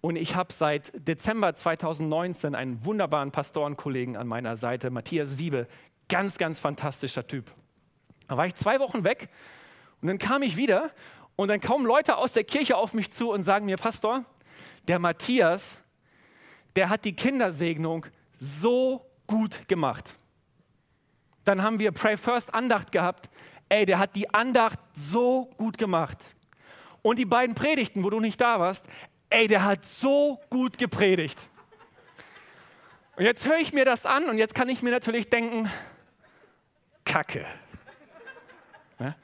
und 0.02 0.16
ich 0.16 0.36
habe 0.36 0.54
seit 0.54 0.92
Dezember 1.08 1.56
2019 1.56 2.56
einen 2.56 2.86
wunderbaren 2.86 3.32
Pastorenkollegen 3.32 4.16
an 4.16 4.28
meiner 4.28 4.56
Seite, 4.56 4.90
Matthias 4.90 5.38
Wiebe. 5.38 5.68
Ganz, 6.08 6.38
ganz 6.38 6.60
fantastischer 6.60 7.26
Typ. 7.26 7.52
Da 8.28 8.38
war 8.38 8.46
ich 8.46 8.56
zwei 8.56 8.80
Wochen 8.80 9.04
weg 9.04 9.30
und 10.02 10.08
dann 10.08 10.18
kam 10.18 10.44
ich 10.44 10.58
wieder 10.58 10.92
und 11.36 11.48
dann 11.48 11.62
kommen 11.62 11.86
Leute 11.86 12.18
aus 12.18 12.34
der 12.34 12.44
Kirche 12.44 12.78
auf 12.78 12.94
mich 12.94 13.12
zu 13.12 13.32
und 13.32 13.44
sagen 13.44 13.66
mir, 13.66 13.78
Pastor, 13.78 14.26
der 14.88 15.00
Matthias, 15.00 15.78
der 16.76 16.90
hat 16.90 17.06
die 17.06 17.16
Kindersegnung 17.16 18.06
so 18.38 19.09
gut 19.30 19.68
gemacht. 19.68 20.10
Dann 21.44 21.62
haben 21.62 21.78
wir 21.78 21.92
Pray 21.92 22.18
First 22.18 22.54
Andacht 22.54 22.92
gehabt. 22.92 23.30
Ey, 23.70 23.86
der 23.86 24.00
hat 24.00 24.16
die 24.16 24.34
Andacht 24.34 24.80
so 24.94 25.46
gut 25.58 25.78
gemacht. 25.78 26.18
Und 27.04 27.18
die 27.20 27.26
beiden 27.26 27.54
Predigten, 27.54 28.04
wo 28.04 28.10
du 28.10 28.20
nicht 28.20 28.42
da 28.42 28.60
warst, 28.60 28.88
ey, 29.30 29.48
der 29.48 29.64
hat 29.64 29.86
so 29.86 30.42
gut 30.50 30.80
gepredigt. 30.80 31.38
Und 33.16 33.24
jetzt 33.24 33.46
höre 33.46 33.58
ich 33.58 33.72
mir 33.72 33.86
das 33.86 34.08
an 34.08 34.30
und 34.30 34.40
jetzt 34.40 34.56
kann 34.56 34.68
ich 34.68 34.82
mir 34.82 34.92
natürlich 34.92 35.30
denken, 35.30 35.70
Kacke. 37.06 37.46
Ne? 38.98 39.16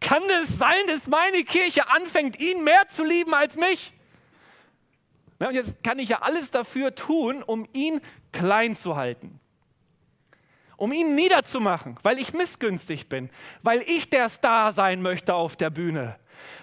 Kann 0.00 0.22
es 0.42 0.58
sein, 0.58 0.86
dass 0.88 1.06
meine 1.06 1.42
Kirche 1.44 1.88
anfängt, 1.88 2.38
ihn 2.38 2.64
mehr 2.64 2.86
zu 2.88 3.02
lieben 3.02 3.32
als 3.32 3.56
mich? 3.56 3.94
Ne? 5.42 5.48
Und 5.48 5.54
jetzt 5.56 5.82
kann 5.82 5.98
ich 5.98 6.10
ja 6.10 6.18
alles 6.20 6.52
dafür 6.52 6.94
tun, 6.94 7.42
um 7.42 7.66
ihn 7.72 8.00
klein 8.30 8.76
zu 8.76 8.94
halten, 8.94 9.40
um 10.76 10.92
ihn 10.92 11.16
niederzumachen, 11.16 11.98
weil 12.04 12.18
ich 12.18 12.32
missgünstig 12.32 13.08
bin, 13.08 13.28
weil 13.60 13.82
ich 13.82 14.08
der 14.08 14.28
Star 14.28 14.70
sein 14.70 15.02
möchte 15.02 15.34
auf 15.34 15.56
der 15.56 15.70
Bühne, 15.70 16.16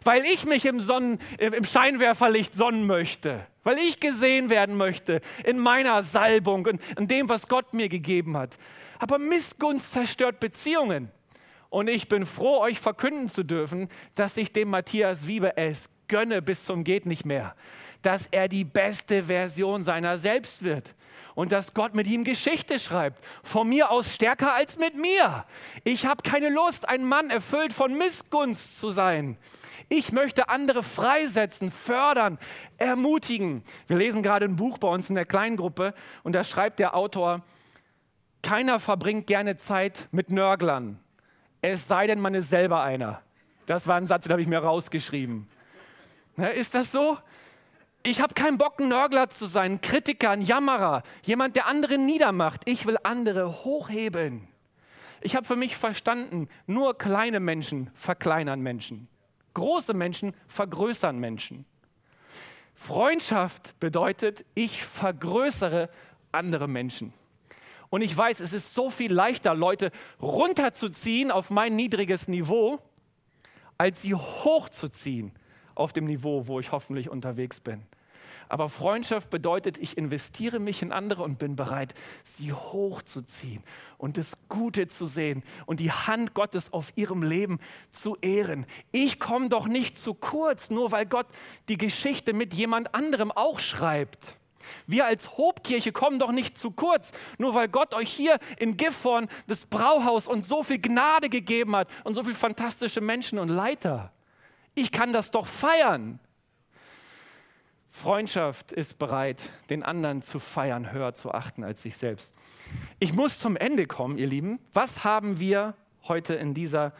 weil 0.05 0.23
ich 0.23 0.45
mich 0.45 0.63
im, 0.63 0.79
Sonnen, 0.79 1.19
im 1.39 1.65
Scheinwerferlicht 1.65 2.53
sonnen 2.53 2.87
möchte, 2.87 3.45
weil 3.63 3.77
ich 3.79 3.99
gesehen 3.99 4.49
werden 4.49 4.77
möchte 4.77 5.19
in 5.43 5.59
meiner 5.59 6.01
Salbung 6.01 6.65
und 6.65 6.81
in 6.97 7.09
dem, 7.09 7.27
was 7.27 7.49
Gott 7.49 7.73
mir 7.73 7.89
gegeben 7.89 8.37
hat. 8.37 8.57
Aber 8.97 9.19
Missgunst 9.19 9.91
zerstört 9.91 10.39
Beziehungen. 10.39 11.11
Und 11.69 11.89
ich 11.89 12.07
bin 12.07 12.25
froh, 12.25 12.61
euch 12.61 12.79
verkünden 12.79 13.27
zu 13.27 13.43
dürfen, 13.43 13.89
dass 14.15 14.37
ich 14.37 14.53
dem 14.53 14.69
Matthias 14.69 15.27
Wiebe 15.27 15.57
es 15.57 15.89
gönne 16.07 16.41
bis 16.41 16.63
zum 16.63 16.83
geht 16.83 17.05
nicht 17.05 17.25
mehr, 17.25 17.55
dass 18.01 18.27
er 18.31 18.47
die 18.47 18.63
beste 18.63 19.23
Version 19.23 19.83
seiner 19.83 20.17
selbst 20.17 20.63
wird 20.63 20.95
und 21.35 21.51
dass 21.51 21.73
Gott 21.73 21.95
mit 21.95 22.07
ihm 22.07 22.23
Geschichte 22.23 22.79
schreibt. 22.79 23.23
Von 23.43 23.69
mir 23.69 23.91
aus 23.91 24.13
stärker 24.13 24.53
als 24.53 24.77
mit 24.77 24.95
mir. 24.95 25.45
Ich 25.83 26.05
habe 26.05 26.23
keine 26.23 26.49
Lust, 26.49 26.87
ein 26.87 27.05
Mann 27.05 27.29
erfüllt 27.29 27.73
von 27.73 27.97
Missgunst 27.97 28.79
zu 28.79 28.89
sein. 28.89 29.37
Ich 29.87 30.11
möchte 30.11 30.49
andere 30.49 30.83
freisetzen, 30.83 31.71
fördern, 31.71 32.37
ermutigen. 32.77 33.63
Wir 33.87 33.97
lesen 33.97 34.21
gerade 34.21 34.45
ein 34.45 34.55
Buch 34.55 34.77
bei 34.77 34.87
uns 34.87 35.09
in 35.09 35.15
der 35.15 35.25
Kleingruppe 35.25 35.93
und 36.23 36.33
da 36.33 36.43
schreibt 36.43 36.79
der 36.79 36.95
Autor, 36.95 37.41
keiner 38.43 38.79
verbringt 38.79 39.27
gerne 39.27 39.57
Zeit 39.57 40.07
mit 40.11 40.29
Nörglern, 40.29 40.99
es 41.61 41.87
sei 41.87 42.07
denn, 42.07 42.21
man 42.21 42.33
ist 42.33 42.49
selber 42.49 42.83
einer. 42.83 43.21
Das 43.65 43.85
war 43.85 43.97
ein 43.97 44.05
Satz, 44.05 44.23
den 44.23 44.31
habe 44.31 44.41
ich 44.41 44.47
mir 44.47 44.59
rausgeschrieben. 44.59 45.47
Ist 46.55 46.73
das 46.73 46.91
so? 46.91 47.17
Ich 48.03 48.21
habe 48.21 48.33
keinen 48.33 48.57
Bock, 48.57 48.79
ein 48.79 48.87
Nörgler 48.87 49.29
zu 49.29 49.45
sein, 49.45 49.73
ein 49.73 49.81
Kritiker, 49.81 50.29
ein 50.29 50.41
Jammerer, 50.41 51.03
jemand, 51.23 51.57
der 51.57 51.65
andere 51.65 51.97
niedermacht. 51.97 52.61
Ich 52.65 52.85
will 52.85 52.97
andere 53.03 53.65
hochheben. 53.65 54.47
Ich 55.21 55.35
habe 55.35 55.45
für 55.45 55.57
mich 55.57 55.75
verstanden, 55.75 56.47
nur 56.65 56.97
kleine 56.97 57.41
Menschen 57.41 57.89
verkleinern 57.93 58.61
Menschen. 58.61 59.09
Große 59.53 59.93
Menschen 59.93 60.33
vergrößern 60.47 61.19
Menschen. 61.19 61.65
Freundschaft 62.73 63.77
bedeutet, 63.81 64.45
ich 64.55 64.85
vergrößere 64.85 65.89
andere 66.31 66.69
Menschen. 66.69 67.11
Und 67.89 68.01
ich 68.01 68.15
weiß, 68.15 68.39
es 68.39 68.53
ist 68.53 68.73
so 68.73 68.89
viel 68.89 69.11
leichter, 69.11 69.53
Leute 69.53 69.91
runterzuziehen 70.21 71.31
auf 71.31 71.49
mein 71.49 71.75
niedriges 71.75 72.29
Niveau, 72.29 72.79
als 73.77 74.03
sie 74.03 74.15
hochzuziehen 74.15 75.33
auf 75.79 75.93
dem 75.93 76.05
Niveau, 76.05 76.47
wo 76.47 76.59
ich 76.59 76.71
hoffentlich 76.71 77.09
unterwegs 77.09 77.59
bin. 77.59 77.83
Aber 78.51 78.67
Freundschaft 78.67 79.29
bedeutet, 79.29 79.77
ich 79.77 79.95
investiere 79.95 80.57
mich 80.57 80.81
in 80.81 80.91
andere 80.91 81.21
und 81.21 81.37
bin 81.37 81.55
bereit, 81.55 81.93
sie 82.23 82.51
hochzuziehen 82.51 83.63
und 83.99 84.17
das 84.17 84.35
Gute 84.49 84.87
zu 84.87 85.05
sehen 85.05 85.43
und 85.67 85.79
die 85.79 85.91
Hand 85.91 86.33
Gottes 86.33 86.73
auf 86.73 86.91
ihrem 86.95 87.21
Leben 87.21 87.59
zu 87.91 88.17
ehren. 88.21 88.65
Ich 88.91 89.19
komme 89.19 89.49
doch 89.49 89.67
nicht 89.67 89.99
zu 89.99 90.15
kurz, 90.15 90.71
nur 90.71 90.91
weil 90.91 91.05
Gott 91.05 91.27
die 91.69 91.77
Geschichte 91.77 92.33
mit 92.33 92.55
jemand 92.55 92.95
anderem 92.95 93.31
auch 93.31 93.59
schreibt. 93.59 94.35
Wir 94.87 95.05
als 95.05 95.37
Hobkirche 95.37 95.91
kommen 95.91 96.17
doch 96.17 96.31
nicht 96.31 96.57
zu 96.57 96.71
kurz, 96.71 97.11
nur 97.37 97.53
weil 97.53 97.67
Gott 97.67 97.93
euch 97.93 98.09
hier 98.09 98.39
in 98.57 98.77
Gifhorn 98.77 99.29
das 99.45 99.65
Brauhaus 99.65 100.27
und 100.27 100.43
so 100.43 100.63
viel 100.63 100.79
Gnade 100.79 101.29
gegeben 101.29 101.75
hat 101.75 101.87
und 102.03 102.15
so 102.15 102.23
viele 102.23 102.35
fantastische 102.35 102.99
Menschen 102.99 103.37
und 103.37 103.49
Leiter. 103.49 104.11
Ich 104.81 104.93
kann 104.93 105.11
das 105.11 105.29
doch 105.29 105.45
feiern. 105.45 106.21
Freundschaft 107.89 108.71
ist 108.71 108.97
bereit, 108.97 109.41
den 109.69 109.83
anderen 109.83 110.21
zu 110.21 110.39
feiern, 110.39 110.93
höher 110.93 111.13
zu 111.13 111.33
achten 111.33 111.65
als 111.65 111.81
sich 111.81 111.97
selbst. 111.97 112.33
Ich 112.97 113.11
muss 113.11 113.39
zum 113.39 113.57
Ende 113.57 113.87
kommen, 113.87 114.17
ihr 114.17 114.27
Lieben. 114.27 114.57
Was 114.71 115.03
haben 115.03 115.41
wir 115.41 115.75
heute 116.07 116.35
in 116.35 116.53
dieser 116.53 116.93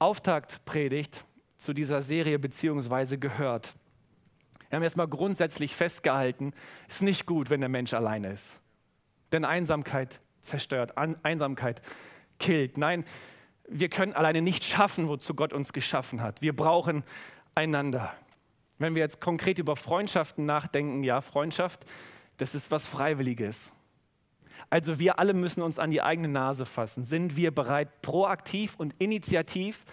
Auftaktpredigt 0.00 1.24
zu 1.56 1.72
dieser 1.72 2.02
Serie 2.02 2.40
beziehungsweise 2.40 3.16
gehört? 3.16 3.74
Wir 4.68 4.76
haben 4.76 4.82
erstmal 4.82 5.06
grundsätzlich 5.06 5.76
festgehalten, 5.76 6.52
es 6.88 6.96
ist 6.96 7.02
nicht 7.02 7.26
gut, 7.26 7.48
wenn 7.48 7.60
der 7.60 7.68
Mensch 7.68 7.94
alleine 7.94 8.32
ist. 8.32 8.60
Denn 9.30 9.44
Einsamkeit 9.44 10.20
zerstört, 10.40 10.98
Einsamkeit 10.98 11.80
killt. 12.40 12.76
Nein, 12.76 13.04
wir 13.68 13.88
können 13.88 14.12
alleine 14.12 14.42
nicht 14.42 14.64
schaffen, 14.64 15.08
wozu 15.08 15.34
Gott 15.34 15.52
uns 15.52 15.72
geschaffen 15.72 16.20
hat. 16.20 16.42
Wir 16.42 16.54
brauchen 16.54 17.02
einander. 17.54 18.12
Wenn 18.78 18.94
wir 18.94 19.02
jetzt 19.02 19.20
konkret 19.20 19.58
über 19.58 19.76
Freundschaften 19.76 20.44
nachdenken, 20.44 21.02
ja, 21.02 21.20
Freundschaft, 21.20 21.84
das 22.36 22.54
ist 22.54 22.70
was 22.70 22.84
Freiwilliges. 22.86 23.70
Also 24.70 24.98
wir 24.98 25.18
alle 25.18 25.34
müssen 25.34 25.62
uns 25.62 25.78
an 25.78 25.90
die 25.90 26.02
eigene 26.02 26.28
Nase 26.28 26.66
fassen. 26.66 27.04
Sind 27.04 27.36
wir 27.36 27.52
bereit, 27.52 28.02
proaktiv 28.02 28.74
und 28.76 28.94
initiativ 28.98 29.84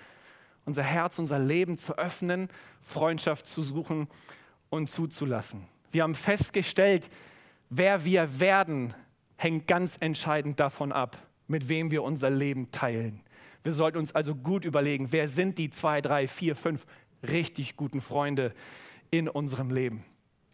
unser 0.65 0.84
Herz, 0.84 1.19
unser 1.19 1.39
Leben 1.39 1.78
zu 1.78 1.97
öffnen, 1.97 2.49
Freundschaft 2.82 3.45
zu 3.45 3.61
suchen 3.61 4.07
und 4.69 4.89
zuzulassen? 4.89 5.67
Wir 5.91 6.03
haben 6.03 6.15
festgestellt, 6.15 7.09
wer 7.69 8.05
wir 8.05 8.39
werden, 8.39 8.93
hängt 9.36 9.67
ganz 9.67 9.97
entscheidend 9.99 10.59
davon 10.59 10.91
ab, 10.91 11.17
mit 11.47 11.67
wem 11.67 11.91
wir 11.91 12.03
unser 12.03 12.30
Leben 12.30 12.72
teilen. 12.72 13.22
Wir 13.64 13.74
sollten 13.74 13.97
uns 13.97 14.14
also 14.14 14.36
gut 14.36 14.66
überlegen, 14.66 15.12
wer 15.12 15.28
sind 15.28 15.57
die 15.57 15.70
zwei, 15.70 16.01
drei, 16.01 16.28
vier, 16.28 16.55
fünf 16.55 16.86
richtig 17.24 17.76
guten 17.76 18.01
Freunde 18.01 18.53
in 19.12 19.28
unserem 19.30 19.70
Leben. 19.70 20.03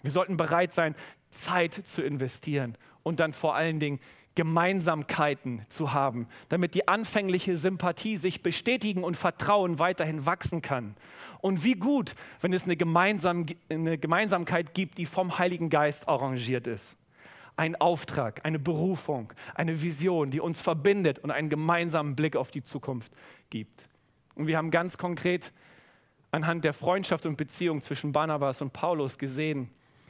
Wir 0.01 0.11
sollten 0.11 0.37
bereit 0.37 0.73
sein, 0.73 0.95
Zeit 1.29 1.73
zu 1.73 2.01
investieren 2.01 2.77
und 3.03 3.19
dann 3.19 3.33
vor 3.33 3.55
allen 3.55 3.79
Dingen 3.79 3.99
Gemeinsamkeiten 4.35 5.65
zu 5.67 5.93
haben, 5.93 6.27
damit 6.49 6.75
die 6.75 6.87
anfängliche 6.87 7.57
Sympathie 7.57 8.17
sich 8.17 8.43
bestätigen 8.43 9.03
und 9.03 9.17
Vertrauen 9.17 9.79
weiterhin 9.79 10.27
wachsen 10.27 10.61
kann. 10.61 10.95
Und 11.41 11.63
wie 11.63 11.73
gut, 11.73 12.13
wenn 12.41 12.53
es 12.53 12.65
eine, 12.65 12.77
Gemeinsam, 12.77 13.47
eine 13.69 13.97
Gemeinsamkeit 13.97 14.75
gibt, 14.75 14.99
die 14.99 15.07
vom 15.07 15.39
Heiligen 15.39 15.69
Geist 15.69 16.07
arrangiert 16.07 16.67
ist. 16.67 16.97
Ein 17.57 17.75
Auftrag, 17.75 18.45
eine 18.45 18.59
Berufung, 18.59 19.33
eine 19.55 19.81
Vision, 19.81 20.31
die 20.31 20.39
uns 20.39 20.61
verbindet 20.61 21.19
und 21.19 21.31
einen 21.31 21.49
gemeinsamen 21.49 22.15
Blick 22.15 22.35
auf 22.35 22.51
die 22.51 22.63
Zukunft 22.63 23.11
gibt. 23.49 23.89
Und 24.35 24.47
wir 24.47 24.57
haben 24.57 24.71
ganz 24.71 24.97
konkret 24.97 25.51
anhand 26.31 26.63
der 26.63 26.73
Freundschaft 26.73 27.25
und 27.25 27.37
Beziehung 27.37 27.81
zwischen 27.81 28.11
Barnabas 28.11 28.61
und 28.61 28.73
Paulus 28.73 29.17
gesehen, 29.17 29.69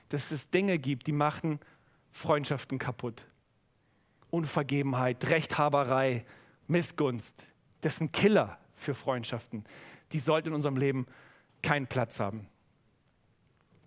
dass 0.09 0.31
es 0.31 0.49
Dinge 0.49 0.77
gibt, 0.77 1.07
die 1.07 1.11
machen 1.13 1.59
Freundschaften 2.11 2.79
kaputt. 2.79 3.25
Unvergebenheit, 4.29 5.29
Rechthaberei, 5.29 6.25
Missgunst, 6.67 7.43
das 7.81 7.97
sind 7.97 8.11
Killer 8.11 8.57
für 8.75 8.93
Freundschaften. 8.93 9.63
Die 10.11 10.19
sollten 10.19 10.49
in 10.49 10.53
unserem 10.53 10.77
Leben 10.77 11.07
keinen 11.61 11.87
Platz 11.87 12.19
haben. 12.19 12.47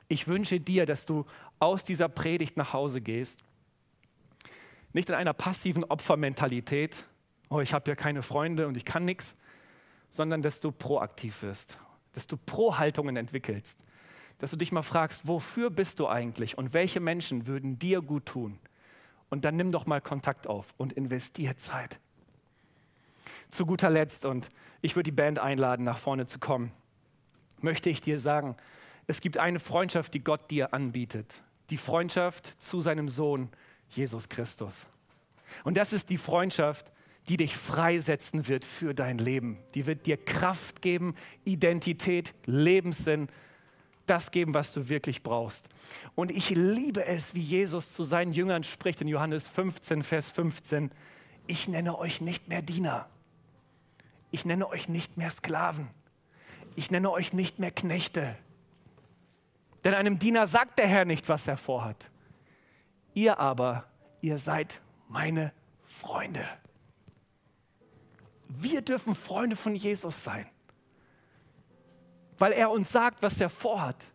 Ich 0.08 0.26
wünsche 0.26 0.60
dir, 0.60 0.86
dass 0.86 1.06
du 1.06 1.24
aus 1.58 1.84
dieser 1.84 2.08
Predigt 2.08 2.56
nach 2.56 2.72
Hause 2.72 3.00
gehst, 3.00 3.40
nicht 4.92 5.08
in 5.08 5.14
einer 5.14 5.32
passiven 5.32 5.84
Opfermentalität, 5.84 6.96
oh, 7.48 7.60
ich 7.60 7.72
habe 7.72 7.90
ja 7.90 7.94
keine 7.94 8.22
Freunde 8.22 8.66
und 8.66 8.76
ich 8.76 8.84
kann 8.84 9.04
nichts, 9.04 9.34
sondern 10.08 10.42
dass 10.42 10.60
du 10.60 10.72
proaktiv 10.72 11.42
wirst 11.42 11.78
dass 12.12 12.26
du 12.26 12.36
Pro-Haltungen 12.36 13.16
entwickelst, 13.16 13.82
dass 14.38 14.50
du 14.50 14.56
dich 14.56 14.72
mal 14.72 14.82
fragst, 14.82 15.28
wofür 15.28 15.70
bist 15.70 15.98
du 15.98 16.08
eigentlich 16.08 16.56
und 16.56 16.72
welche 16.72 17.00
Menschen 17.00 17.46
würden 17.46 17.78
dir 17.78 18.00
gut 18.00 18.26
tun? 18.26 18.58
Und 19.28 19.44
dann 19.44 19.56
nimm 19.56 19.70
doch 19.70 19.86
mal 19.86 20.00
Kontakt 20.00 20.46
auf 20.46 20.74
und 20.76 20.92
investier 20.92 21.56
Zeit. 21.56 22.00
Zu 23.48 23.66
guter 23.66 23.90
Letzt, 23.90 24.24
und 24.24 24.48
ich 24.80 24.96
würde 24.96 25.04
die 25.04 25.12
Band 25.16 25.38
einladen, 25.38 25.84
nach 25.84 25.98
vorne 25.98 26.26
zu 26.26 26.38
kommen, 26.38 26.72
möchte 27.60 27.90
ich 27.90 28.00
dir 28.00 28.18
sagen, 28.18 28.56
es 29.06 29.20
gibt 29.20 29.38
eine 29.38 29.60
Freundschaft, 29.60 30.14
die 30.14 30.24
Gott 30.24 30.50
dir 30.50 30.72
anbietet. 30.72 31.42
Die 31.68 31.76
Freundschaft 31.76 32.60
zu 32.62 32.80
seinem 32.80 33.08
Sohn 33.08 33.50
Jesus 33.90 34.28
Christus. 34.28 34.86
Und 35.64 35.76
das 35.76 35.92
ist 35.92 36.10
die 36.10 36.18
Freundschaft, 36.18 36.90
die 37.28 37.36
dich 37.36 37.56
freisetzen 37.56 38.48
wird 38.48 38.64
für 38.64 38.94
dein 38.94 39.18
Leben. 39.18 39.58
Die 39.74 39.86
wird 39.86 40.06
dir 40.06 40.16
Kraft 40.16 40.82
geben, 40.82 41.14
Identität, 41.44 42.34
Lebenssinn, 42.46 43.28
das 44.06 44.32
geben, 44.32 44.54
was 44.54 44.72
du 44.72 44.88
wirklich 44.88 45.22
brauchst. 45.22 45.68
Und 46.16 46.30
ich 46.32 46.50
liebe 46.50 47.04
es, 47.04 47.34
wie 47.34 47.40
Jesus 47.40 47.92
zu 47.92 48.02
seinen 48.02 48.32
Jüngern 48.32 48.64
spricht 48.64 49.00
in 49.00 49.08
Johannes 49.08 49.46
15, 49.46 50.02
Vers 50.02 50.30
15. 50.30 50.90
Ich 51.46 51.68
nenne 51.68 51.96
euch 51.96 52.20
nicht 52.20 52.48
mehr 52.48 52.62
Diener. 52.62 53.08
Ich 54.32 54.44
nenne 54.44 54.68
euch 54.68 54.88
nicht 54.88 55.16
mehr 55.16 55.30
Sklaven. 55.30 55.88
Ich 56.74 56.90
nenne 56.90 57.10
euch 57.10 57.32
nicht 57.32 57.58
mehr 57.58 57.70
Knechte. 57.70 58.36
Denn 59.84 59.94
einem 59.94 60.18
Diener 60.18 60.46
sagt 60.46 60.78
der 60.78 60.88
Herr 60.88 61.04
nicht, 61.04 61.28
was 61.28 61.46
er 61.46 61.56
vorhat. 61.56 62.09
Ihr 63.14 63.38
aber, 63.38 63.84
ihr 64.20 64.38
seid 64.38 64.80
meine 65.08 65.52
Freunde. 65.84 66.46
Wir 68.48 68.82
dürfen 68.82 69.14
Freunde 69.14 69.56
von 69.56 69.74
Jesus 69.74 70.24
sein, 70.24 70.46
weil 72.38 72.52
er 72.52 72.70
uns 72.70 72.90
sagt, 72.90 73.22
was 73.22 73.40
er 73.40 73.48
vorhat, 73.48 74.06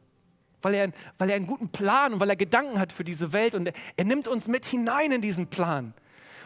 weil 0.61 0.73
er, 0.73 0.91
weil 1.17 1.29
er 1.29 1.35
einen 1.35 1.47
guten 1.47 1.69
Plan 1.69 2.13
und 2.13 2.19
weil 2.19 2.29
er 2.29 2.35
Gedanken 2.35 2.79
hat 2.79 2.91
für 2.91 3.03
diese 3.03 3.31
Welt 3.33 3.55
und 3.55 3.67
er, 3.67 3.73
er 3.95 4.05
nimmt 4.05 4.27
uns 4.27 4.47
mit 4.47 4.65
hinein 4.65 5.11
in 5.11 5.21
diesen 5.21 5.47
Plan. 5.47 5.93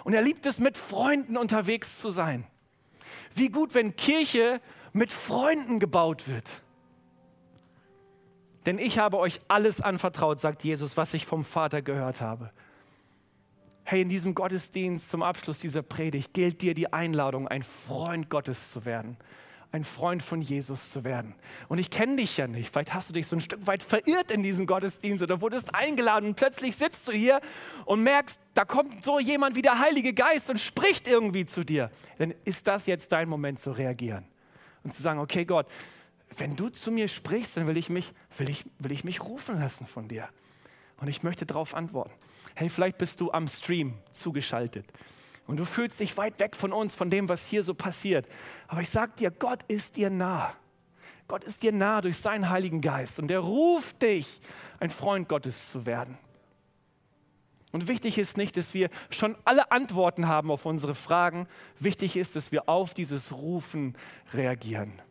Und 0.03 0.13
er 0.13 0.21
liebt 0.21 0.45
es, 0.45 0.59
mit 0.59 0.77
Freunden 0.77 1.37
unterwegs 1.37 1.99
zu 1.99 2.09
sein. 2.09 2.45
Wie 3.35 3.49
gut, 3.49 3.73
wenn 3.73 3.95
Kirche 3.95 4.61
mit 4.93 5.11
Freunden 5.11 5.79
gebaut 5.79 6.27
wird. 6.27 6.47
Denn 8.65 8.77
ich 8.77 8.99
habe 8.99 9.17
euch 9.17 9.39
alles 9.47 9.81
anvertraut, 9.81 10.39
sagt 10.39 10.63
Jesus, 10.63 10.97
was 10.97 11.13
ich 11.13 11.25
vom 11.25 11.43
Vater 11.43 11.81
gehört 11.81 12.21
habe. 12.21 12.51
Hey, 13.83 14.01
in 14.01 14.09
diesem 14.09 14.35
Gottesdienst 14.35 15.09
zum 15.09 15.23
Abschluss 15.23 15.59
dieser 15.59 15.81
Predigt 15.81 16.33
gilt 16.33 16.61
dir 16.61 16.73
die 16.73 16.93
Einladung, 16.93 17.47
ein 17.47 17.63
Freund 17.63 18.29
Gottes 18.29 18.69
zu 18.69 18.85
werden, 18.85 19.17
ein 19.71 19.83
Freund 19.83 20.21
von 20.21 20.41
Jesus 20.41 20.91
zu 20.91 21.03
werden. 21.03 21.33
Und 21.69 21.79
ich 21.79 21.89
kenne 21.89 22.17
dich 22.17 22.37
ja 22.37 22.47
nicht. 22.47 22.71
Vielleicht 22.71 22.93
hast 22.93 23.09
du 23.09 23.13
dich 23.13 23.25
so 23.25 23.35
ein 23.35 23.41
Stück 23.41 23.65
weit 23.65 23.81
verirrt 23.81 24.29
in 24.29 24.43
diesen 24.43 24.67
Gottesdienst 24.67 25.23
oder 25.23 25.41
wurdest 25.41 25.73
eingeladen 25.73 26.29
und 26.29 26.35
plötzlich 26.35 26.75
sitzt 26.75 27.07
du 27.07 27.13
hier 27.13 27.41
und 27.85 28.03
merkst, 28.03 28.39
da 28.53 28.65
kommt 28.65 29.03
so 29.03 29.19
jemand 29.19 29.55
wie 29.55 29.63
der 29.63 29.79
Heilige 29.79 30.13
Geist 30.13 30.49
und 30.49 30.59
spricht 30.59 31.07
irgendwie 31.07 31.45
zu 31.45 31.63
dir. 31.63 31.89
Dann 32.19 32.35
ist 32.45 32.67
das 32.67 32.85
jetzt 32.85 33.11
dein 33.11 33.29
Moment 33.29 33.59
zu 33.59 33.71
reagieren 33.71 34.25
und 34.83 34.93
zu 34.93 35.01
sagen, 35.01 35.19
okay 35.19 35.45
Gott, 35.45 35.65
wenn 36.37 36.55
du 36.55 36.69
zu 36.69 36.91
mir 36.91 37.07
sprichst, 37.07 37.57
dann 37.57 37.67
will 37.67 37.77
ich 37.77 37.89
mich, 37.89 38.13
will 38.37 38.49
ich, 38.49 38.65
will 38.77 38.91
ich 38.91 39.03
mich 39.03 39.21
rufen 39.23 39.59
lassen 39.59 39.85
von 39.85 40.07
dir. 40.07 40.29
Und 40.97 41.07
ich 41.07 41.23
möchte 41.23 41.45
darauf 41.45 41.75
antworten. 41.75 42.13
Hey, 42.55 42.69
vielleicht 42.69 42.97
bist 42.97 43.19
du 43.21 43.31
am 43.31 43.47
Stream 43.47 43.93
zugeschaltet 44.11 44.85
und 45.47 45.57
du 45.57 45.65
fühlst 45.65 45.99
dich 45.99 46.15
weit 46.17 46.39
weg 46.39 46.55
von 46.55 46.71
uns, 46.71 46.93
von 46.93 47.09
dem, 47.09 47.27
was 47.27 47.45
hier 47.47 47.63
so 47.63 47.73
passiert. 47.73 48.27
Aber 48.67 48.81
ich 48.81 48.89
sage 48.89 49.13
dir, 49.17 49.31
Gott 49.31 49.63
ist 49.67 49.95
dir 49.95 50.11
nah. 50.11 50.53
Gott 51.27 51.43
ist 51.43 51.63
dir 51.63 51.71
nah 51.71 52.01
durch 52.01 52.17
seinen 52.17 52.49
Heiligen 52.49 52.81
Geist 52.81 53.19
und 53.19 53.31
er 53.31 53.39
ruft 53.39 54.01
dich, 54.01 54.41
ein 54.79 54.91
Freund 54.91 55.27
Gottes 55.27 55.71
zu 55.71 55.85
werden. 55.85 56.17
Und 57.71 57.87
wichtig 57.87 58.17
ist 58.17 58.37
nicht, 58.37 58.57
dass 58.57 58.73
wir 58.73 58.89
schon 59.09 59.35
alle 59.43 59.71
Antworten 59.71 60.27
haben 60.27 60.51
auf 60.51 60.65
unsere 60.65 60.95
Fragen. 60.95 61.47
Wichtig 61.79 62.15
ist, 62.15 62.35
dass 62.35 62.51
wir 62.51 62.67
auf 62.67 62.93
dieses 62.93 63.31
Rufen 63.31 63.95
reagieren. 64.33 65.01